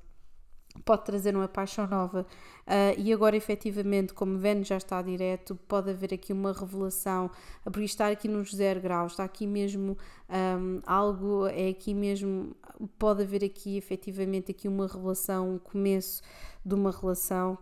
pode 0.85 1.05
trazer 1.05 1.35
uma 1.35 1.49
paixão 1.49 1.87
nova. 1.87 2.27
Uh, 2.67 2.99
e 2.99 3.13
agora 3.13 3.37
efetivamente 3.37 4.15
como 4.15 4.39
Vênus 4.39 4.69
já 4.69 4.79
está 4.79 5.01
direto 5.03 5.55
pode 5.69 5.91
haver 5.91 6.15
aqui 6.15 6.33
uma 6.33 6.51
revelação 6.51 7.31
porque 7.65 7.83
estar 7.83 8.11
aqui 8.11 8.27
nos 8.27 8.55
zero 8.55 8.81
graus 8.81 9.13
está 9.13 9.25
aqui 9.25 9.47
mesmo 9.47 9.99
um, 10.31 10.81
algo 10.87 11.47
é 11.47 11.69
aqui 11.69 11.93
mesmo 11.93 12.57
pode 12.99 13.23
haver 13.23 13.45
aqui 13.45 13.77
efetivamente 13.77 14.51
aqui 14.51 14.67
uma 14.67 14.87
revelação 14.87 15.57
um 15.57 15.59
começo 15.59 16.23
de 16.65 16.75
uma 16.75 16.91
relação 16.91 17.59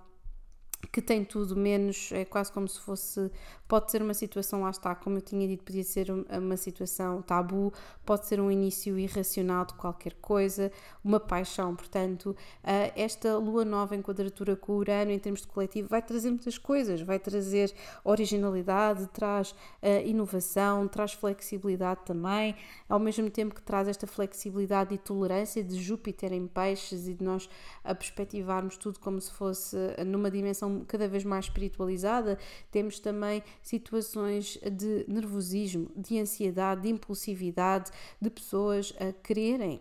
que 0.93 1.01
tem 1.01 1.25
tudo 1.25 1.57
menos, 1.57 2.11
é 2.13 2.23
quase 2.23 2.53
como 2.53 2.69
se 2.69 2.79
fosse, 2.79 3.31
pode 3.67 3.91
ser 3.91 4.03
uma 4.03 4.13
situação, 4.13 4.61
lá 4.61 4.69
está, 4.69 4.95
como 4.95 5.17
eu 5.17 5.23
tinha 5.23 5.49
dito, 5.49 5.65
podia 5.65 5.83
ser 5.83 6.09
uma 6.11 6.57
situação 6.59 7.23
tabu, 7.23 7.73
pode 8.05 8.27
ser 8.27 8.39
um 8.39 8.51
início 8.51 8.99
irracional 8.99 9.65
de 9.65 9.73
qualquer 9.73 10.13
coisa, 10.21 10.71
uma 11.03 11.19
paixão, 11.19 11.75
portanto, 11.75 12.37
ah, 12.63 12.93
esta 12.95 13.39
lua 13.39 13.65
nova 13.65 13.97
em 13.97 14.03
quadratura 14.03 14.55
com 14.55 14.73
o 14.73 14.77
Urano, 14.77 15.11
em 15.11 15.19
termos 15.19 15.41
de 15.41 15.47
coletivo, 15.47 15.89
vai 15.89 16.03
trazer 16.03 16.29
muitas 16.29 16.59
coisas, 16.59 17.01
vai 17.01 17.19
trazer 17.19 17.73
originalidade, 18.05 19.07
traz 19.15 19.55
ah, 19.81 20.03
inovação, 20.05 20.87
traz 20.89 21.15
flexibilidade 21.15 22.01
também, 22.05 22.55
ao 22.87 22.99
mesmo 22.99 23.31
tempo 23.31 23.55
que 23.55 23.63
traz 23.63 23.89
esta 23.89 24.07
flexibilidade 24.07 24.95
e 24.95 24.99
tolerância 24.99 25.65
de 25.65 25.81
Júpiter 25.81 26.35
em 26.35 26.47
peixes 26.47 27.09
e 27.09 27.15
de 27.15 27.25
nós 27.25 27.49
a 27.83 27.95
perspectivarmos 27.95 28.77
tudo 28.77 29.01
como 29.01 29.19
se 29.19 29.33
fosse 29.33 29.75
numa 30.05 30.31
dimensão 30.31 30.82
cada 30.85 31.09
vez 31.09 31.25
mais 31.25 31.47
espiritualizada, 31.47 32.39
temos 32.71 32.99
também 32.99 33.43
situações 33.63 34.59
de 34.71 35.05
nervosismo, 35.09 35.91
de 35.97 36.19
ansiedade, 36.19 36.83
de 36.83 36.89
impulsividade, 36.89 37.91
de 38.21 38.31
pessoas 38.31 38.93
a 38.99 39.13
quererem 39.13 39.81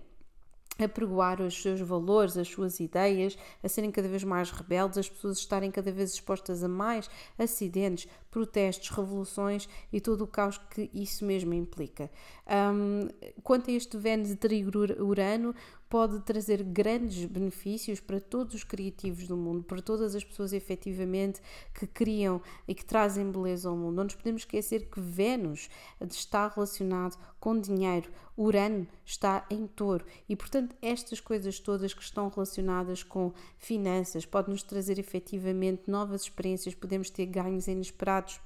apregoar 0.83 1.41
os 1.41 1.61
seus 1.61 1.79
valores, 1.81 2.37
as 2.37 2.47
suas 2.47 2.79
ideias, 2.79 3.37
a 3.63 3.69
serem 3.69 3.91
cada 3.91 4.07
vez 4.07 4.23
mais 4.23 4.51
rebeldes, 4.51 4.97
as 4.97 5.09
pessoas 5.09 5.37
estarem 5.37 5.69
cada 5.69 5.91
vez 5.91 6.13
expostas 6.13 6.63
a 6.63 6.67
mais 6.67 7.09
acidentes, 7.37 8.07
protestos, 8.29 8.89
revoluções 8.89 9.67
e 9.91 9.99
todo 9.99 10.23
o 10.23 10.27
caos 10.27 10.57
que 10.57 10.89
isso 10.93 11.25
mesmo 11.25 11.53
implica. 11.53 12.09
Um, 12.47 13.07
quanto 13.43 13.69
a 13.69 13.73
este 13.73 13.97
Vênus 13.97 14.29
de 14.29 14.35
Trigo 14.35 14.71
Urano, 15.03 15.53
pode 15.91 16.21
trazer 16.21 16.63
grandes 16.63 17.25
benefícios 17.25 17.99
para 17.99 18.17
todos 18.17 18.55
os 18.55 18.63
criativos 18.63 19.27
do 19.27 19.35
mundo, 19.35 19.61
para 19.61 19.81
todas 19.81 20.15
as 20.15 20.23
pessoas 20.23 20.53
efetivamente 20.53 21.41
que 21.73 21.85
criam 21.85 22.41
e 22.65 22.73
que 22.73 22.85
trazem 22.85 23.29
beleza 23.29 23.67
ao 23.67 23.75
mundo. 23.75 23.97
Não 23.97 24.05
nos 24.05 24.15
podemos 24.15 24.43
esquecer 24.43 24.89
que 24.89 25.01
Vênus 25.01 25.69
está 26.09 26.47
relacionado 26.47 27.19
com 27.41 27.59
dinheiro, 27.59 28.09
Urano 28.37 28.87
está 29.05 29.45
em 29.49 29.67
touro. 29.67 30.05
E, 30.29 30.35
portanto, 30.35 30.73
estas 30.81 31.19
coisas 31.19 31.59
todas 31.59 31.93
que 31.93 32.01
estão 32.01 32.29
relacionadas 32.29 33.03
com 33.03 33.33
finanças 33.57 34.25
podem 34.25 34.53
nos 34.53 34.63
trazer 34.63 34.97
efetivamente 34.97 35.91
novas 35.91 36.21
experiências, 36.21 36.73
podemos 36.73 37.09
ter 37.09 37.25
ganhos 37.25 37.67
inesperados 37.67 38.39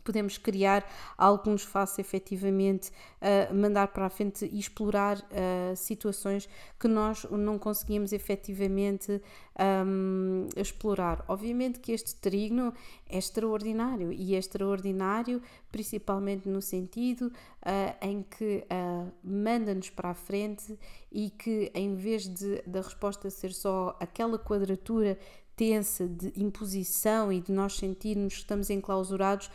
podemos 0.00 0.38
criar 0.38 0.84
algo 1.16 1.42
que 1.42 1.58
faça 1.66 2.00
efetivamente 2.00 2.90
uh, 2.90 3.54
mandar 3.54 3.88
para 3.88 4.06
a 4.06 4.10
frente 4.10 4.44
e 4.44 4.58
explorar 4.58 5.18
uh, 5.18 5.76
situações 5.76 6.48
que 6.78 6.88
nós 6.88 7.24
não 7.30 7.58
conseguimos 7.58 8.12
efetivamente 8.12 9.20
um, 9.86 10.48
explorar. 10.56 11.24
Obviamente 11.28 11.78
que 11.80 11.92
este 11.92 12.14
trígono 12.16 12.72
é 13.08 13.18
extraordinário 13.18 14.12
e 14.12 14.34
é 14.34 14.38
extraordinário 14.38 15.42
principalmente 15.70 16.48
no 16.48 16.60
sentido 16.60 17.26
uh, 17.26 18.06
em 18.06 18.22
que 18.22 18.64
manda-nos 19.22 19.90
para 19.90 20.10
a 20.10 20.14
frente 20.14 20.78
e 21.12 21.30
que 21.30 21.70
em 21.74 21.94
vez 21.94 22.28
de, 22.28 22.62
da 22.66 22.80
resposta 22.80 23.30
ser 23.30 23.52
só 23.52 23.96
aquela 24.00 24.38
quadratura 24.38 25.18
tensa 25.60 26.08
de 26.08 26.32
imposição 26.36 27.30
e 27.30 27.38
de 27.38 27.52
nós 27.52 27.76
sentirmos 27.76 28.32
que 28.32 28.40
estamos 28.40 28.70
enclausurados, 28.70 29.50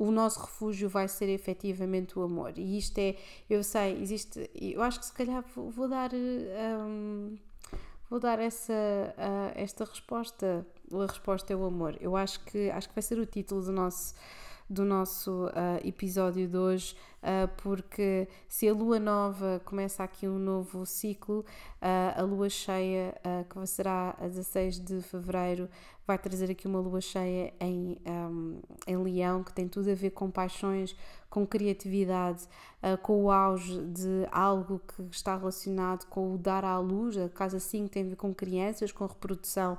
o 0.00 0.10
nosso 0.10 0.40
refúgio 0.40 0.88
vai 0.88 1.06
ser 1.06 1.28
efetivamente 1.28 2.18
o 2.18 2.22
amor. 2.22 2.54
E 2.56 2.78
isto 2.78 2.96
é, 2.98 3.16
eu 3.50 3.62
sei, 3.62 4.00
existe, 4.00 4.50
eu 4.54 4.82
acho 4.82 4.98
que 4.98 5.04
se 5.04 5.12
calhar 5.12 5.44
vou, 5.54 5.70
vou 5.70 5.86
dar. 5.86 6.10
Um, 6.14 7.36
vou 8.08 8.18
dar 8.18 8.38
essa, 8.38 8.72
uh, 8.72 9.52
esta 9.54 9.84
resposta. 9.84 10.66
A 10.90 11.06
resposta 11.06 11.52
é 11.52 11.56
o 11.56 11.66
amor. 11.66 11.98
Eu 12.00 12.16
acho 12.16 12.40
que, 12.46 12.70
acho 12.70 12.88
que 12.88 12.94
vai 12.94 13.02
ser 13.02 13.18
o 13.18 13.26
título 13.26 13.62
do 13.62 13.72
nosso, 13.72 14.14
do 14.70 14.84
nosso 14.84 15.46
uh, 15.46 15.84
episódio 15.84 16.46
de 16.46 16.56
hoje, 16.56 16.94
uh, 17.24 17.50
porque 17.60 18.28
se 18.48 18.68
a 18.68 18.72
lua 18.72 19.00
nova 19.00 19.60
começa 19.64 20.04
aqui 20.04 20.28
um 20.28 20.38
novo 20.38 20.86
ciclo, 20.86 21.44
a 22.14 22.20
lua 22.22 22.50
cheia, 22.50 23.14
que 23.48 23.66
será 23.66 24.14
a 24.20 24.28
16 24.28 24.78
de 24.80 25.00
fevereiro, 25.00 25.66
vai 26.10 26.18
trazer 26.18 26.50
aqui 26.50 26.66
uma 26.66 26.80
lua 26.80 27.00
cheia 27.00 27.54
em, 27.60 27.96
um, 28.06 28.60
em 28.86 28.96
Leão, 28.96 29.44
que 29.44 29.52
tem 29.52 29.68
tudo 29.68 29.90
a 29.90 29.94
ver 29.94 30.10
com 30.10 30.28
paixões, 30.28 30.94
com 31.28 31.46
criatividade, 31.46 32.48
uh, 32.82 32.98
com 32.98 33.24
o 33.24 33.30
auge 33.30 33.80
de 33.86 34.26
algo 34.32 34.80
que 34.80 35.02
está 35.12 35.36
relacionado 35.36 36.06
com 36.06 36.34
o 36.34 36.38
dar 36.38 36.64
à 36.64 36.78
luz. 36.78 37.16
A 37.16 37.28
casa 37.28 37.60
5 37.60 37.88
tem 37.88 38.02
a 38.04 38.08
ver 38.08 38.16
com 38.16 38.34
crianças, 38.34 38.90
com 38.90 39.06
reprodução. 39.06 39.78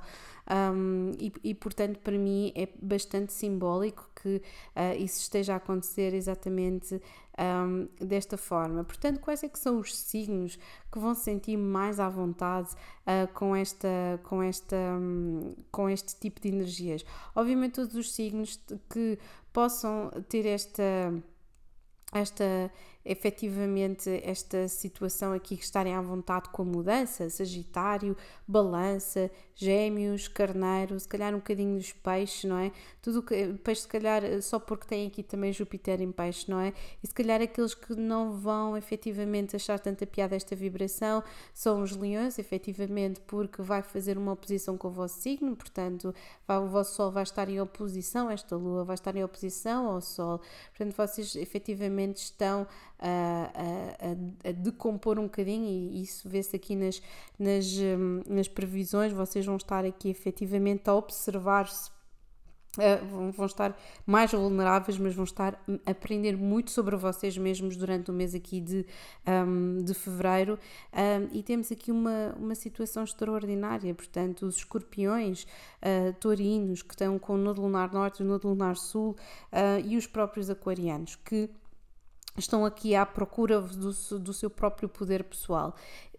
Um, 0.50 1.12
e, 1.18 1.32
e, 1.44 1.54
portanto, 1.54 1.98
para 2.00 2.16
mim 2.16 2.52
é 2.56 2.68
bastante 2.80 3.32
simbólico 3.32 4.10
que 4.22 4.36
uh, 4.36 5.02
isso 5.02 5.20
esteja 5.20 5.54
a 5.54 5.56
acontecer 5.56 6.14
exatamente 6.14 7.00
um, 7.38 7.88
desta 8.04 8.36
forma. 8.36 8.84
Portanto, 8.84 9.20
quais 9.20 9.42
é 9.42 9.48
que 9.48 9.58
são 9.58 9.78
os 9.78 9.96
signos 9.96 10.58
que 10.90 10.98
vão 10.98 11.14
se 11.14 11.22
sentir 11.22 11.56
mais 11.56 11.98
à 11.98 12.08
vontade 12.08 12.70
uh, 12.72 13.32
com, 13.34 13.56
esta, 13.56 13.88
com, 14.24 14.42
esta, 14.42 14.76
um, 14.76 15.54
com 15.70 15.88
este 15.88 16.16
tipo 16.16 16.40
de 16.40 16.48
energias? 16.48 17.04
Obviamente, 17.34 17.74
todos 17.74 17.94
os 17.94 18.12
signos 18.12 18.60
que 18.90 19.18
possam 19.52 20.10
ter 20.28 20.46
esta 20.46 20.82
esta 22.12 22.70
efetivamente 23.04 24.08
esta 24.24 24.68
situação 24.68 25.32
aqui 25.32 25.56
que 25.56 25.64
estarem 25.64 25.94
à 25.94 26.00
vontade 26.00 26.48
com 26.50 26.62
a 26.62 26.64
mudança, 26.64 27.28
Sagitário, 27.28 28.16
Balança, 28.46 29.30
Gêmeos, 29.54 30.28
Carneiro, 30.28 30.98
se 30.98 31.06
calhar 31.06 31.34
um 31.34 31.38
bocadinho 31.38 31.76
dos 31.76 31.92
peixes, 31.92 32.44
não 32.44 32.56
é? 32.56 32.72
Tudo 33.00 33.22
que 33.22 33.54
peixe 33.64 33.82
se 33.82 33.88
calhar 33.88 34.22
só 34.40 34.58
porque 34.58 34.86
tem 34.86 35.06
aqui 35.06 35.22
também 35.22 35.52
Júpiter 35.52 36.00
em 36.00 36.10
peixe, 36.10 36.50
não 36.50 36.60
é? 36.60 36.72
E 37.02 37.06
se 37.06 37.14
calhar 37.14 37.40
aqueles 37.40 37.74
que 37.74 37.94
não 37.94 38.32
vão 38.32 38.76
efetivamente 38.76 39.56
achar 39.56 39.78
tanta 39.78 40.06
piada 40.06 40.34
esta 40.36 40.56
vibração 40.56 41.22
são 41.52 41.82
os 41.82 41.94
leões, 41.96 42.38
efetivamente, 42.38 43.20
porque 43.20 43.62
vai 43.62 43.82
fazer 43.82 44.16
uma 44.16 44.32
oposição 44.32 44.76
com 44.76 44.88
o 44.88 44.90
vosso 44.90 45.20
signo, 45.20 45.54
portanto, 45.56 46.14
vai, 46.46 46.58
o 46.58 46.68
vosso 46.68 46.94
Sol 46.94 47.10
vai 47.10 47.22
estar 47.22 47.48
em 47.48 47.60
oposição, 47.60 48.30
esta 48.30 48.56
Lua 48.56 48.84
vai 48.84 48.94
estar 48.94 49.14
em 49.16 49.24
oposição 49.24 49.86
ao 49.86 50.00
Sol, 50.00 50.40
portanto, 50.76 50.94
vocês 50.96 51.34
efetivamente 51.36 52.18
estão 52.18 52.66
a, 53.02 53.50
a, 54.46 54.48
a, 54.48 54.52
decompor 54.52 55.18
um 55.18 55.24
bocadinho, 55.24 55.66
e 55.66 56.02
isso 56.02 56.28
vê-se 56.28 56.54
aqui 56.54 56.76
nas, 56.76 57.02
nas, 57.38 57.66
hum, 57.76 58.22
nas 58.28 58.48
previsões, 58.48 59.12
vocês 59.12 59.44
vão 59.44 59.56
estar 59.56 59.84
aqui 59.84 60.08
efetivamente 60.08 60.88
a 60.88 60.94
observar-se 60.94 61.90
Uh, 62.78 63.32
vão 63.32 63.44
estar 63.44 63.78
mais 64.06 64.32
vulneráveis, 64.32 64.96
mas 64.96 65.14
vão 65.14 65.24
estar 65.24 65.62
a 65.84 65.90
aprender 65.90 66.38
muito 66.38 66.70
sobre 66.70 66.96
vocês 66.96 67.36
mesmos 67.36 67.76
durante 67.76 68.10
o 68.10 68.14
mês 68.14 68.34
aqui 68.34 68.62
de, 68.62 68.86
um, 69.26 69.84
de 69.84 69.92
fevereiro. 69.92 70.58
Um, 70.90 71.36
e 71.36 71.42
temos 71.42 71.70
aqui 71.70 71.92
uma, 71.92 72.34
uma 72.34 72.54
situação 72.54 73.04
extraordinária, 73.04 73.94
portanto, 73.94 74.46
os 74.46 74.56
escorpiões, 74.56 75.42
uh, 75.82 76.14
taurinos, 76.18 76.80
que 76.80 76.94
estão 76.94 77.18
com 77.18 77.34
o 77.34 77.36
Nodo 77.36 77.60
Lunar 77.60 77.92
Norte 77.92 78.22
e 78.22 78.24
o 78.24 78.26
Nodo 78.26 78.48
Lunar 78.48 78.76
Sul, 78.78 79.10
uh, 79.52 79.86
e 79.86 79.94
os 79.98 80.06
próprios 80.06 80.48
aquarianos, 80.48 81.16
que 81.16 81.50
estão 82.36 82.64
aqui 82.64 82.94
à 82.94 83.04
procura 83.04 83.60
do, 83.60 83.92
do, 84.18 84.32
seu 84.32 84.48
próprio 84.48 84.88
poder 84.88 85.24
pessoal. 85.24 85.74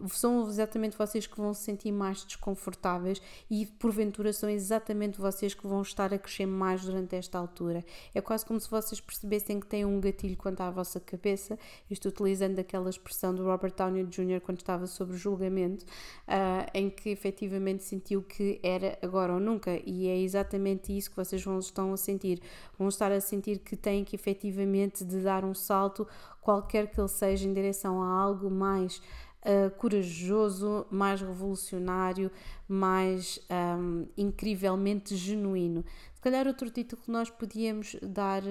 São 0.08 0.48
exatamente 0.48 0.96
vocês 0.96 1.26
que 1.26 1.36
vão 1.36 1.54
se 1.54 1.62
sentir 1.62 1.92
mais 1.92 2.24
desconfortáveis 2.24 3.20
e, 3.50 3.66
porventura, 3.66 4.32
são 4.32 4.48
exatamente 4.48 5.20
vocês 5.20 5.54
que 5.54 5.66
vão 5.66 5.82
estar 5.82 6.12
a 6.12 6.18
crescer 6.18 6.46
mais 6.46 6.82
durante 6.82 7.16
esta 7.16 7.38
altura. 7.38 7.84
É 8.14 8.20
quase 8.20 8.44
como 8.44 8.60
se 8.60 8.70
vocês 8.70 9.00
percebessem 9.00 9.60
que 9.60 9.66
têm 9.66 9.84
um 9.84 10.00
gatilho 10.00 10.36
quanto 10.36 10.60
à 10.60 10.70
vossa 10.70 11.00
cabeça, 11.00 11.58
isto 11.90 12.08
utilizando 12.08 12.58
aquela 12.58 12.90
expressão 12.90 13.34
do 13.34 13.44
Robert 13.44 13.74
Downey 13.74 14.04
Jr. 14.04 14.40
quando 14.40 14.58
estava 14.58 14.86
sobre 14.86 15.16
julgamento, 15.16 15.84
uh, 15.84 16.70
em 16.74 16.90
que 16.90 17.10
efetivamente 17.10 17.84
sentiu 17.84 18.22
que 18.22 18.60
era 18.62 18.98
agora 19.02 19.34
ou 19.34 19.40
nunca, 19.40 19.80
e 19.84 20.08
é 20.08 20.18
exatamente 20.18 20.96
isso 20.96 21.10
que 21.10 21.16
vocês 21.16 21.42
vão 21.42 21.58
estão 21.58 21.92
a 21.92 21.96
sentir. 21.96 22.40
Vão 22.78 22.88
estar 22.88 23.10
a 23.12 23.20
sentir 23.20 23.58
que 23.58 23.76
têm 23.76 24.04
que 24.04 24.16
efetivamente 24.16 25.04
de 25.04 25.22
dar 25.22 25.44
um 25.44 25.54
salto 25.54 26.06
qualquer 26.40 26.90
que 26.90 27.00
ele 27.00 27.08
seja, 27.08 27.48
em 27.48 27.54
direção 27.54 28.02
a 28.02 28.06
algo 28.06 28.50
mais 28.50 29.00
uh, 29.44 29.70
corajoso, 29.76 30.86
mais 30.90 31.20
revolucionário, 31.20 32.30
mais 32.66 33.38
um, 33.78 34.06
incrivelmente 34.16 35.14
genuíno. 35.16 35.84
Se 36.14 36.20
calhar 36.20 36.46
outro 36.46 36.70
título 36.70 37.02
que 37.02 37.10
nós 37.10 37.30
podíamos 37.30 37.96
dar 38.02 38.42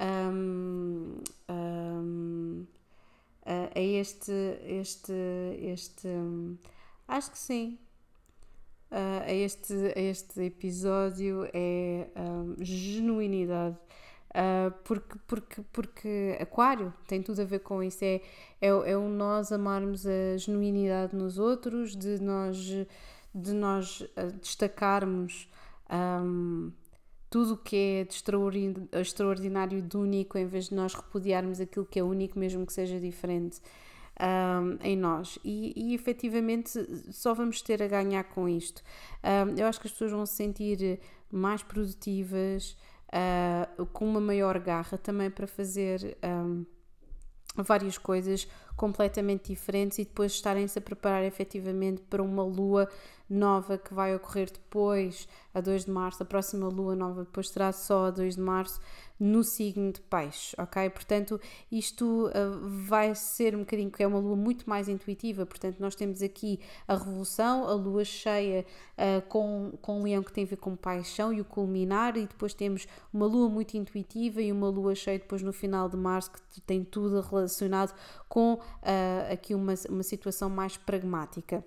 um, 0.00 1.18
um, 1.50 2.66
a 3.44 3.80
este, 3.80 4.32
este, 4.64 5.12
este, 5.60 6.08
acho 7.08 7.30
que 7.30 7.38
sim, 7.38 7.78
Uh, 8.88 9.20
a, 9.26 9.32
este, 9.32 9.74
a 9.96 10.00
este 10.00 10.44
episódio 10.44 11.48
é 11.52 12.06
genuinidade. 12.60 13.76
Uh, 14.36 14.70
porque, 14.84 15.18
porque, 15.26 15.62
porque 15.72 16.38
Aquário 16.38 16.92
tem 17.08 17.22
tudo 17.22 17.40
a 17.40 17.44
ver 17.46 17.60
com 17.60 17.82
isso. 17.82 18.04
É, 18.04 18.20
é, 18.60 18.68
é 18.68 18.96
o 18.96 19.08
nós 19.08 19.50
amarmos 19.50 20.06
a 20.06 20.36
genuinidade 20.36 21.16
nos 21.16 21.38
outros, 21.38 21.96
de 21.96 22.20
nós, 22.20 22.58
de 23.34 23.52
nós 23.54 24.06
ah, 24.14 24.26
destacarmos 24.38 25.48
um, 25.90 26.70
tudo 27.30 27.54
o 27.54 27.56
que 27.56 27.76
é 27.76 28.04
de 28.04 29.00
extraordinário 29.00 29.80
de 29.80 29.96
único, 29.96 30.36
em 30.36 30.46
vez 30.46 30.68
de 30.68 30.74
nós 30.74 30.92
repudiarmos 30.92 31.58
aquilo 31.58 31.86
que 31.86 31.98
é 31.98 32.02
único, 32.02 32.38
mesmo 32.38 32.66
que 32.66 32.74
seja 32.74 33.00
diferente. 33.00 33.58
Um, 34.18 34.78
em 34.82 34.96
nós 34.96 35.38
e, 35.44 35.74
e 35.76 35.94
efetivamente 35.94 36.70
só 37.12 37.34
vamos 37.34 37.60
ter 37.60 37.82
a 37.82 37.86
ganhar 37.86 38.24
com 38.24 38.48
isto. 38.48 38.82
Um, 39.22 39.58
eu 39.58 39.66
acho 39.66 39.78
que 39.78 39.86
as 39.86 39.92
pessoas 39.92 40.10
vão 40.10 40.24
se 40.24 40.34
sentir 40.34 40.98
mais 41.30 41.62
produtivas, 41.62 42.74
uh, 43.12 43.86
com 43.86 44.06
uma 44.06 44.20
maior 44.20 44.58
garra 44.58 44.98
também 44.98 45.30
para 45.30 45.46
fazer 45.46 46.16
um, 46.24 46.64
várias 47.62 47.98
coisas 47.98 48.48
completamente 48.76 49.48
diferentes 49.48 49.98
e 49.98 50.04
depois 50.04 50.32
estarem-se 50.32 50.78
a 50.78 50.82
preparar 50.82 51.24
efetivamente 51.24 52.02
para 52.02 52.22
uma 52.22 52.44
lua 52.44 52.88
nova 53.28 53.76
que 53.76 53.92
vai 53.92 54.14
ocorrer 54.14 54.50
depois, 54.52 55.26
a 55.52 55.60
2 55.60 55.86
de 55.86 55.90
março, 55.90 56.22
a 56.22 56.26
próxima 56.26 56.68
lua 56.68 56.94
nova 56.94 57.24
depois 57.24 57.48
será 57.48 57.72
só 57.72 58.06
a 58.06 58.10
2 58.10 58.36
de 58.36 58.40
março, 58.40 58.80
no 59.18 59.42
signo 59.42 59.92
de 59.92 60.00
peixe, 60.02 60.54
ok? 60.58 60.90
Portanto, 60.90 61.40
isto 61.72 62.26
uh, 62.26 62.68
vai 62.86 63.14
ser 63.14 63.56
um 63.56 63.60
bocadinho, 63.60 63.90
que 63.90 64.02
é 64.02 64.06
uma 64.06 64.18
lua 64.18 64.36
muito 64.36 64.68
mais 64.68 64.88
intuitiva, 64.88 65.46
portanto, 65.46 65.80
nós 65.80 65.94
temos 65.94 66.22
aqui 66.22 66.60
a 66.86 66.94
revolução, 66.94 67.66
a 67.66 67.72
lua 67.72 68.04
cheia 68.04 68.66
uh, 68.92 69.26
com, 69.28 69.72
com 69.80 70.02
leão 70.02 70.22
que 70.22 70.32
tem 70.32 70.44
a 70.44 70.46
ver 70.46 70.56
com 70.56 70.76
paixão 70.76 71.32
e 71.32 71.40
o 71.40 71.44
culminar, 71.44 72.16
e 72.16 72.26
depois 72.26 72.52
temos 72.52 72.86
uma 73.12 73.26
lua 73.26 73.48
muito 73.48 73.74
intuitiva 73.74 74.42
e 74.42 74.52
uma 74.52 74.68
lua 74.68 74.94
cheia 74.94 75.18
depois 75.18 75.42
no 75.42 75.52
final 75.52 75.88
de 75.88 75.96
março 75.96 76.30
que 76.30 76.60
tem 76.60 76.84
tudo 76.84 77.20
relacionado 77.22 77.94
com 78.28 78.60
uh, 78.82 79.32
aqui 79.32 79.54
uma, 79.54 79.74
uma 79.88 80.02
situação 80.02 80.50
mais 80.50 80.76
pragmática. 80.76 81.64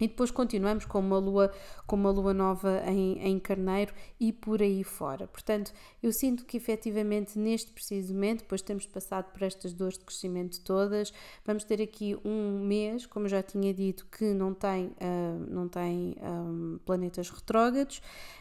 E 0.00 0.08
depois 0.08 0.30
continuamos 0.30 0.86
com 0.86 0.98
uma 0.98 1.18
lua, 1.18 1.52
com 1.86 1.94
uma 1.94 2.10
lua 2.10 2.32
nova 2.32 2.82
em, 2.86 3.18
em 3.18 3.38
carneiro 3.38 3.92
e 4.18 4.32
por 4.32 4.62
aí 4.62 4.82
fora. 4.82 5.26
Portanto, 5.26 5.72
eu 6.02 6.10
sinto 6.10 6.46
que 6.46 6.56
efetivamente 6.56 7.38
neste 7.38 7.70
preciso 7.70 8.14
momento, 8.14 8.40
depois 8.40 8.62
temos 8.62 8.86
passado 8.86 9.30
por 9.30 9.42
estas 9.42 9.74
dores 9.74 9.98
de 9.98 10.04
crescimento 10.04 10.62
todas, 10.62 11.12
vamos 11.44 11.64
ter 11.64 11.82
aqui 11.82 12.16
um 12.24 12.64
mês, 12.64 13.04
como 13.04 13.28
já 13.28 13.42
tinha 13.42 13.74
dito, 13.74 14.06
que 14.06 14.32
não 14.32 14.54
tem, 14.54 14.86
uh, 14.86 15.46
não 15.48 15.68
tem 15.68 16.16
um, 16.22 16.78
planetas 16.86 17.28
retrógrados 17.28 17.98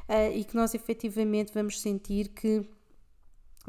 uh, 0.07 0.31
e 0.33 0.45
que 0.45 0.55
nós 0.55 0.73
efetivamente 0.73 1.53
vamos 1.53 1.81
sentir 1.81 2.29
que 2.29 2.65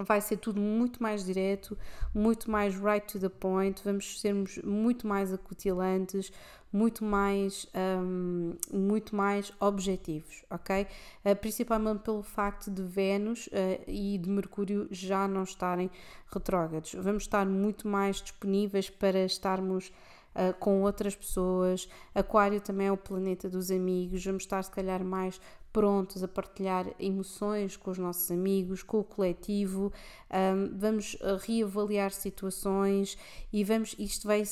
vai 0.05 0.21
ser 0.21 0.37
tudo 0.37 0.61
muito 0.61 1.03
mais 1.03 1.25
direto, 1.25 1.77
muito 2.15 2.51
mais 2.51 2.75
right 2.77 3.07
to 3.07 3.19
the 3.19 3.29
point, 3.29 3.81
vamos 3.85 4.21
sermos 4.21 4.59
muito 4.59 5.07
mais 5.07 5.33
acutilantes, 5.33 6.33
muito 6.73 7.05
mais, 7.05 7.67
um, 7.75 8.55
muito 8.73 9.15
mais 9.15 9.53
objetivos, 9.59 10.45
ok? 10.49 10.87
Uh, 11.25 11.35
principalmente 11.37 12.01
pelo 12.01 12.23
facto 12.23 12.71
de 12.71 12.83
Vênus 12.83 13.49
uh, 13.49 13.51
e 13.89 14.17
de 14.19 14.29
Mercúrio 14.29 14.87
já 14.91 15.27
não 15.27 15.43
estarem 15.43 15.91
retrógrados. 16.33 16.95
Vamos 16.95 17.25
estar 17.25 17.45
muito 17.45 17.89
mais 17.89 18.23
disponíveis 18.23 18.89
para 18.89 19.25
estarmos 19.25 19.93
Uh, 20.33 20.55
com 20.61 20.83
outras 20.83 21.17
pessoas. 21.17 21.89
Aquário 22.15 22.61
também 22.61 22.87
é 22.87 22.93
o 22.93 22.97
planeta 22.97 23.49
dos 23.49 23.69
amigos. 23.71 24.25
Vamos 24.25 24.45
estar, 24.45 24.63
se 24.63 24.71
calhar, 24.71 25.05
mais 25.05 25.41
prontos 25.73 26.23
a 26.23 26.29
partilhar 26.29 26.87
emoções 26.99 27.77
com 27.77 27.91
os 27.91 27.99
nossos 27.99 28.31
amigos, 28.31 28.83
com 28.83 28.99
o 29.01 29.05
coletivo, 29.05 29.93
um, 30.31 30.77
vamos 30.77 31.17
reavaliar 31.43 32.11
situações 32.11 33.17
e 33.53 33.63
vamos, 33.63 33.95
isto 33.99 34.27
vai 34.27 34.43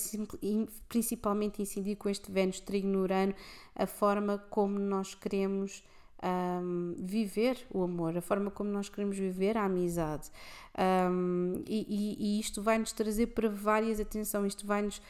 principalmente 0.88 1.60
incidir 1.60 1.96
com 1.96 2.08
este 2.08 2.30
Vênus 2.30 2.60
Trigno 2.60 3.02
Urano, 3.02 3.34
a 3.74 3.86
forma 3.86 4.38
como 4.50 4.78
nós 4.78 5.14
queremos 5.14 5.82
um, 6.22 6.94
viver 6.98 7.66
o 7.70 7.83
amor, 7.83 8.16
a 8.16 8.20
forma 8.20 8.50
como 8.50 8.70
nós 8.70 8.88
queremos 8.88 9.16
viver 9.16 9.57
a 9.57 9.64
amizade. 9.64 10.31
Um, 10.78 11.62
e, 11.66 12.16
e, 12.18 12.40
isto 12.40 12.62
vai 12.62 12.78
nos 12.78 12.92
trazer 12.92 13.28
para 13.28 13.48
várias, 13.48 13.98
atenção, 14.00 14.46
isto 14.46 14.66
vai 14.66 14.83
nos 14.83 15.00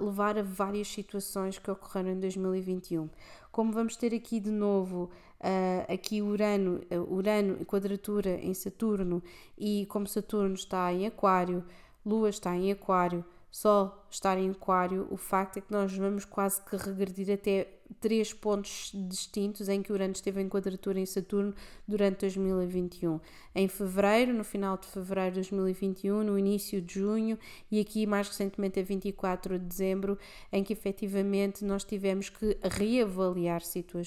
levar 0.00 0.38
a 0.38 0.42
várias 0.42 0.88
situações 0.88 1.58
que 1.58 1.70
ocorreram 1.70 2.10
em 2.10 2.20
2021. 2.20 3.08
Como 3.50 3.72
vamos 3.72 3.96
ter 3.96 4.14
aqui 4.14 4.38
de 4.38 4.50
novo 4.50 5.10
uh, 5.40 5.92
aqui 5.92 6.22
Urano, 6.22 6.80
uh, 6.90 7.14
Urano 7.14 7.64
quadratura 7.64 8.38
em 8.40 8.54
Saturno 8.54 9.22
e 9.56 9.86
como 9.86 10.06
Saturno 10.06 10.54
está 10.54 10.92
em 10.92 11.06
Aquário, 11.06 11.64
Lua 12.04 12.30
está 12.30 12.56
em 12.56 12.70
Aquário, 12.70 13.24
Sol 13.50 14.04
estar 14.10 14.38
em 14.38 14.50
Aquário, 14.50 15.06
o 15.10 15.16
facto 15.16 15.58
é 15.58 15.60
que 15.60 15.72
nós 15.72 15.92
vamos 15.94 16.24
quase 16.24 16.60
que 16.62 16.76
regredir 16.76 17.32
até 17.32 17.78
três 18.00 18.32
pontos 18.32 18.90
distintos 18.94 19.68
em 19.68 19.82
que 19.82 19.92
Urano 19.92 20.12
esteve 20.12 20.40
em 20.40 20.48
quadratura 20.48 21.00
em 21.00 21.06
Saturno 21.06 21.54
durante 21.86 22.20
2021. 22.20 23.18
Em 23.54 23.66
fevereiro, 23.66 24.32
no 24.34 24.44
final 24.44 24.76
de 24.76 24.86
fevereiro 24.86 25.30
de 25.30 25.40
2021, 25.40 26.22
no 26.22 26.38
início 26.38 26.80
de 26.80 26.94
junho 26.94 27.38
e 27.70 27.80
aqui 27.80 28.06
mais 28.06 28.28
recentemente 28.28 28.78
a 28.78 28.82
24 28.82 29.58
de 29.58 29.64
dezembro, 29.64 30.18
em 30.52 30.62
que 30.62 30.72
efetivamente 30.72 31.64
nós 31.64 31.84
tivemos 31.84 32.28
que 32.28 32.58
reavaliar 32.62 33.62
situa 33.62 34.02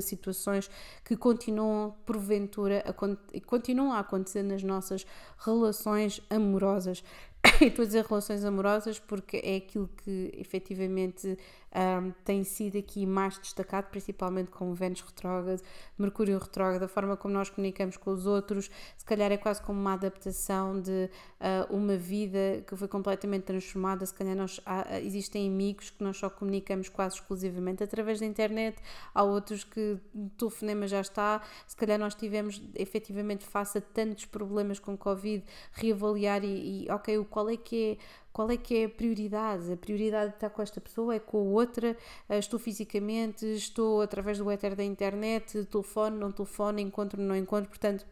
situações 0.00 0.70
que 1.04 1.16
continuam 1.16 1.94
porventura 2.06 2.84
a, 2.86 2.92
continuam 3.40 3.92
a 3.92 3.98
acontecer 4.00 4.42
nas 4.42 4.62
nossas 4.62 5.04
relações 5.38 6.22
amorosas. 6.30 7.02
Estou 7.60 7.82
a 7.82 7.86
dizer 7.86 8.04
relações 8.04 8.44
amorosas 8.44 8.98
porque 8.98 9.26
que 9.26 9.36
é 9.46 9.56
aquilo 9.56 9.88
que 10.04 10.30
efetivamente 10.36 11.36
um, 11.76 12.10
tem 12.24 12.42
sido 12.42 12.78
aqui 12.78 13.04
mais 13.04 13.38
destacado, 13.38 13.88
principalmente 13.90 14.50
com 14.50 14.72
Vênus 14.72 15.02
retrógrado, 15.02 15.60
Mercúrio 15.98 16.38
retrógrado, 16.38 16.84
a 16.84 16.88
forma 16.88 17.16
como 17.16 17.34
nós 17.34 17.50
comunicamos 17.50 17.96
com 17.96 18.10
os 18.10 18.26
outros, 18.26 18.70
se 18.96 19.04
calhar 19.04 19.30
é 19.30 19.36
quase 19.36 19.60
como 19.62 19.78
uma 19.78 19.92
adaptação 19.92 20.80
de 20.80 21.10
uh, 21.40 21.74
uma 21.74 21.96
vida 21.96 22.64
que 22.66 22.74
foi 22.74 22.88
completamente 22.88 23.42
transformada, 23.42 24.06
se 24.06 24.14
calhar 24.14 24.34
nós, 24.34 24.60
há, 24.64 24.98
existem 25.00 25.48
amigos 25.48 25.90
que 25.90 26.02
nós 26.02 26.16
só 26.16 26.30
comunicamos 26.30 26.88
quase 26.88 27.16
exclusivamente 27.16 27.82
através 27.82 28.20
da 28.20 28.26
internet, 28.26 28.78
há 29.14 29.22
outros 29.22 29.64
que 29.64 29.98
o 30.14 30.30
telefonema 30.38 30.86
já 30.86 31.00
está, 31.00 31.42
se 31.66 31.76
calhar 31.76 31.98
nós 31.98 32.14
tivemos 32.14 32.62
efetivamente 32.74 33.44
face 33.44 33.78
a 33.78 33.80
tantos 33.80 34.24
problemas 34.24 34.78
com 34.78 34.96
Covid, 34.96 35.44
reavaliar 35.72 36.42
e, 36.42 36.84
e 36.84 36.90
ok, 36.90 37.18
qual 37.36 37.50
é 37.50 37.56
que 37.58 37.92
é 37.92 37.98
qual 38.32 38.50
é 38.50 38.56
que 38.56 38.76
é 38.76 38.84
a 38.86 38.88
prioridade? 38.88 39.70
A 39.72 39.76
prioridade 39.76 40.30
de 40.30 40.36
estar 40.36 40.48
com 40.50 40.62
esta 40.62 40.80
pessoa 40.80 41.14
é 41.14 41.18
com 41.18 41.38
a 41.38 41.42
outra, 41.42 41.96
eh, 42.28 42.38
estou 42.38 42.58
fisicamente, 42.58 43.44
estou 43.46 44.00
através 44.00 44.38
do 44.38 44.50
éter 44.50 44.74
da 44.74 44.84
internet, 44.84 45.64
telefone, 45.66 46.18
não 46.18 46.32
telefone, 46.32 46.82
encontro, 46.82 47.20
não 47.20 47.36
encontro, 47.36 47.68
portanto, 47.68 48.06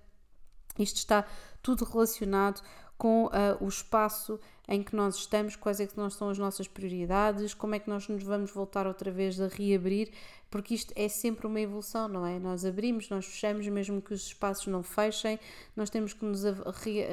isto 0.78 0.96
está 0.96 1.26
tudo 1.62 1.84
relacionado 1.84 2.62
com 2.98 3.26
uh, 3.26 3.30
o 3.60 3.68
espaço 3.68 4.38
em 4.68 4.82
que 4.82 4.96
nós 4.96 5.16
estamos, 5.16 5.56
quais 5.56 5.80
é 5.80 5.86
que 5.86 5.96
não 5.96 6.08
são 6.08 6.30
as 6.30 6.38
nossas 6.38 6.66
prioridades, 6.66 7.52
como 7.54 7.74
é 7.74 7.78
que 7.78 7.88
nós 7.88 8.08
nos 8.08 8.22
vamos 8.22 8.50
voltar 8.50 8.86
outra 8.86 9.10
vez 9.10 9.40
a 9.40 9.48
reabrir 9.48 10.10
porque 10.54 10.72
isto 10.72 10.92
é 10.94 11.08
sempre 11.08 11.48
uma 11.48 11.60
evolução, 11.60 12.06
não 12.06 12.24
é? 12.24 12.38
Nós 12.38 12.64
abrimos, 12.64 13.08
nós 13.10 13.26
fechamos, 13.26 13.66
mesmo 13.66 14.00
que 14.00 14.14
os 14.14 14.24
espaços 14.24 14.68
não 14.68 14.84
fechem, 14.84 15.36
nós 15.74 15.90
temos 15.90 16.12
que 16.12 16.24
nos 16.24 16.44
re, 16.44 17.04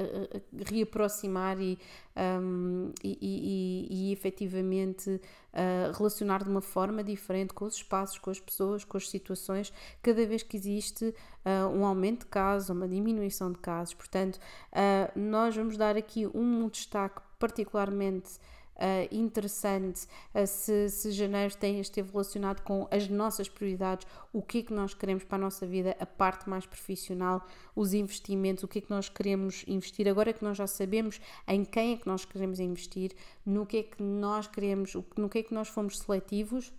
reaproximar 0.64 1.60
e, 1.60 1.80
um, 2.16 2.92
e, 3.04 3.18
e, 3.20 3.88
e, 3.90 4.14
efetivamente 4.14 5.10
uh, 5.10 5.92
relacionar 5.98 6.44
de 6.44 6.52
uma 6.52 6.62
forma 6.62 7.04
diferente 7.04 7.52
com 7.52 7.66
os 7.66 7.78
espaços, 7.78 8.20
com 8.20 8.30
as 8.30 8.40
pessoas, 8.40 8.84
com 8.84 8.96
as 8.96 9.10
situações, 9.10 9.74
cada 10.04 10.24
vez 10.24 10.44
que 10.44 10.56
existe 10.56 11.06
uh, 11.06 11.68
um 11.76 11.84
aumento 11.84 12.20
de 12.20 12.28
casos, 12.28 12.70
uma 12.70 12.88
diminuição 12.88 13.52
de 13.52 13.58
casos. 13.58 13.96
Portanto, 13.96 14.36
uh, 14.36 15.20
nós 15.20 15.56
vamos 15.56 15.78
dar 15.78 15.98
aqui 15.98 16.28
um 16.28 16.70
destaque 16.70 17.22
particularmente 17.42 18.38
uh, 18.76 19.08
interessante 19.12 20.06
uh, 20.36 20.46
se, 20.46 20.90
se 20.90 21.12
janeiro 21.12 21.56
tem, 21.58 21.80
esteve 21.80 22.12
relacionado 22.12 22.62
com 22.62 22.88
as 22.92 23.08
nossas 23.08 23.50
prioridades, 23.50 24.08
o 24.32 24.44
que 24.44 24.60
é 24.60 24.64
que 24.64 24.74
nós 24.74 24.94
queremos 24.94 25.24
para 25.24 25.38
a 25.38 25.42
nossa 25.42 25.66
vida, 25.66 25.98
a 26.00 26.06
parte 26.06 26.48
mais 26.48 26.68
profissional, 26.68 27.44
os 27.76 27.94
investimentos, 27.94 28.64
o 28.64 28.68
que 28.68 28.78
é 28.78 28.82
que 28.82 28.92
nós 28.92 29.10
queremos 29.10 29.66
investir. 29.68 30.08
Agora 30.08 30.32
que 30.32 30.44
nós 30.44 30.56
já 30.56 30.68
sabemos 30.68 31.20
em 31.48 31.66
quem 31.66 31.94
é 31.94 31.98
que 31.98 32.08
nós 32.08 32.24
queremos 32.24 32.60
investir, 32.60 33.12
no 33.44 33.66
que 33.66 33.78
é 33.78 33.84
que 33.84 34.04
nós 34.04 34.46
queremos, 34.46 34.96
no 35.18 35.28
que 35.28 35.40
é 35.40 35.44
que 35.44 35.54
nós 35.54 35.68
fomos 35.68 35.98
seletivos 35.98 36.72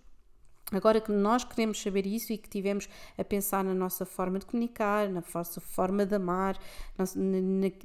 Agora 0.71 0.99
que 0.99 1.11
nós 1.11 1.43
queremos 1.43 1.81
saber 1.81 2.05
isso 2.05 2.31
e 2.33 2.37
que 2.37 2.49
tivemos 2.49 2.87
a 3.17 3.23
pensar 3.23 3.63
na 3.63 3.73
nossa 3.73 4.05
forma 4.05 4.39
de 4.39 4.45
comunicar, 4.45 5.09
na 5.09 5.23
nossa 5.33 5.61
forma 5.61 6.05
de 6.05 6.15
amar, 6.15 6.57
na, 6.97 7.05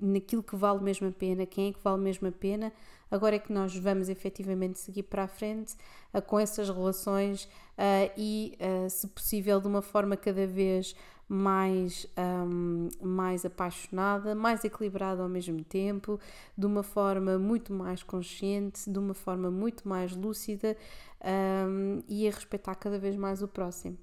naquilo 0.01 0.43
que 0.43 0.57
vale 0.57 0.83
mesmo 0.83 1.09
a 1.09 1.13
pena, 1.13 1.45
quem 1.45 1.69
é 1.69 1.73
que 1.73 1.83
vale 1.83 2.01
mesmo 2.01 2.29
a 2.29 2.33
pena, 2.33 2.73
agora 3.11 3.37
é 3.37 3.39
que 3.39 3.53
nós 3.53 3.77
vamos 3.77 4.09
efetivamente 4.09 4.79
seguir 4.79 5.03
para 5.03 5.25
a 5.25 5.29
frente 5.29 5.75
uh, 6.15 6.23
com 6.23 6.39
essas 6.39 6.69
relações 6.69 7.45
uh, 7.45 8.11
e, 8.17 8.57
uh, 8.61 8.89
se 8.89 9.07
possível, 9.09 9.61
de 9.61 9.67
uma 9.67 9.83
forma 9.83 10.17
cada 10.17 10.47
vez 10.47 10.95
mais, 11.29 12.07
um, 12.17 12.89
mais 13.03 13.45
apaixonada, 13.45 14.35
mais 14.35 14.65
equilibrada 14.65 15.23
ao 15.23 15.29
mesmo 15.29 15.63
tempo, 15.63 16.19
de 16.57 16.65
uma 16.65 16.83
forma 16.83 17.39
muito 17.39 17.73
mais 17.73 18.03
consciente, 18.03 18.91
de 18.91 18.99
uma 18.99 19.13
forma 19.13 19.51
muito 19.51 19.87
mais 19.87 20.17
lúcida 20.17 20.75
um, 21.25 22.03
e 22.09 22.27
a 22.29 22.31
respeitar 22.31 22.75
cada 22.75 22.99
vez 22.99 23.17
mais 23.17 23.43
o 23.43 23.49
próximo. 23.49 23.99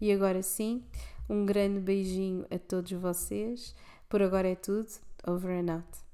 E 0.00 0.12
agora 0.12 0.42
sim, 0.42 0.84
um 1.28 1.44
grande 1.44 1.80
beijinho 1.80 2.46
a 2.50 2.58
todos 2.58 2.92
vocês. 2.92 3.74
Por 4.08 4.22
agora 4.22 4.48
é 4.48 4.54
tudo. 4.54 4.88
Over 5.26 5.50
and 5.50 5.74
out. 5.74 6.07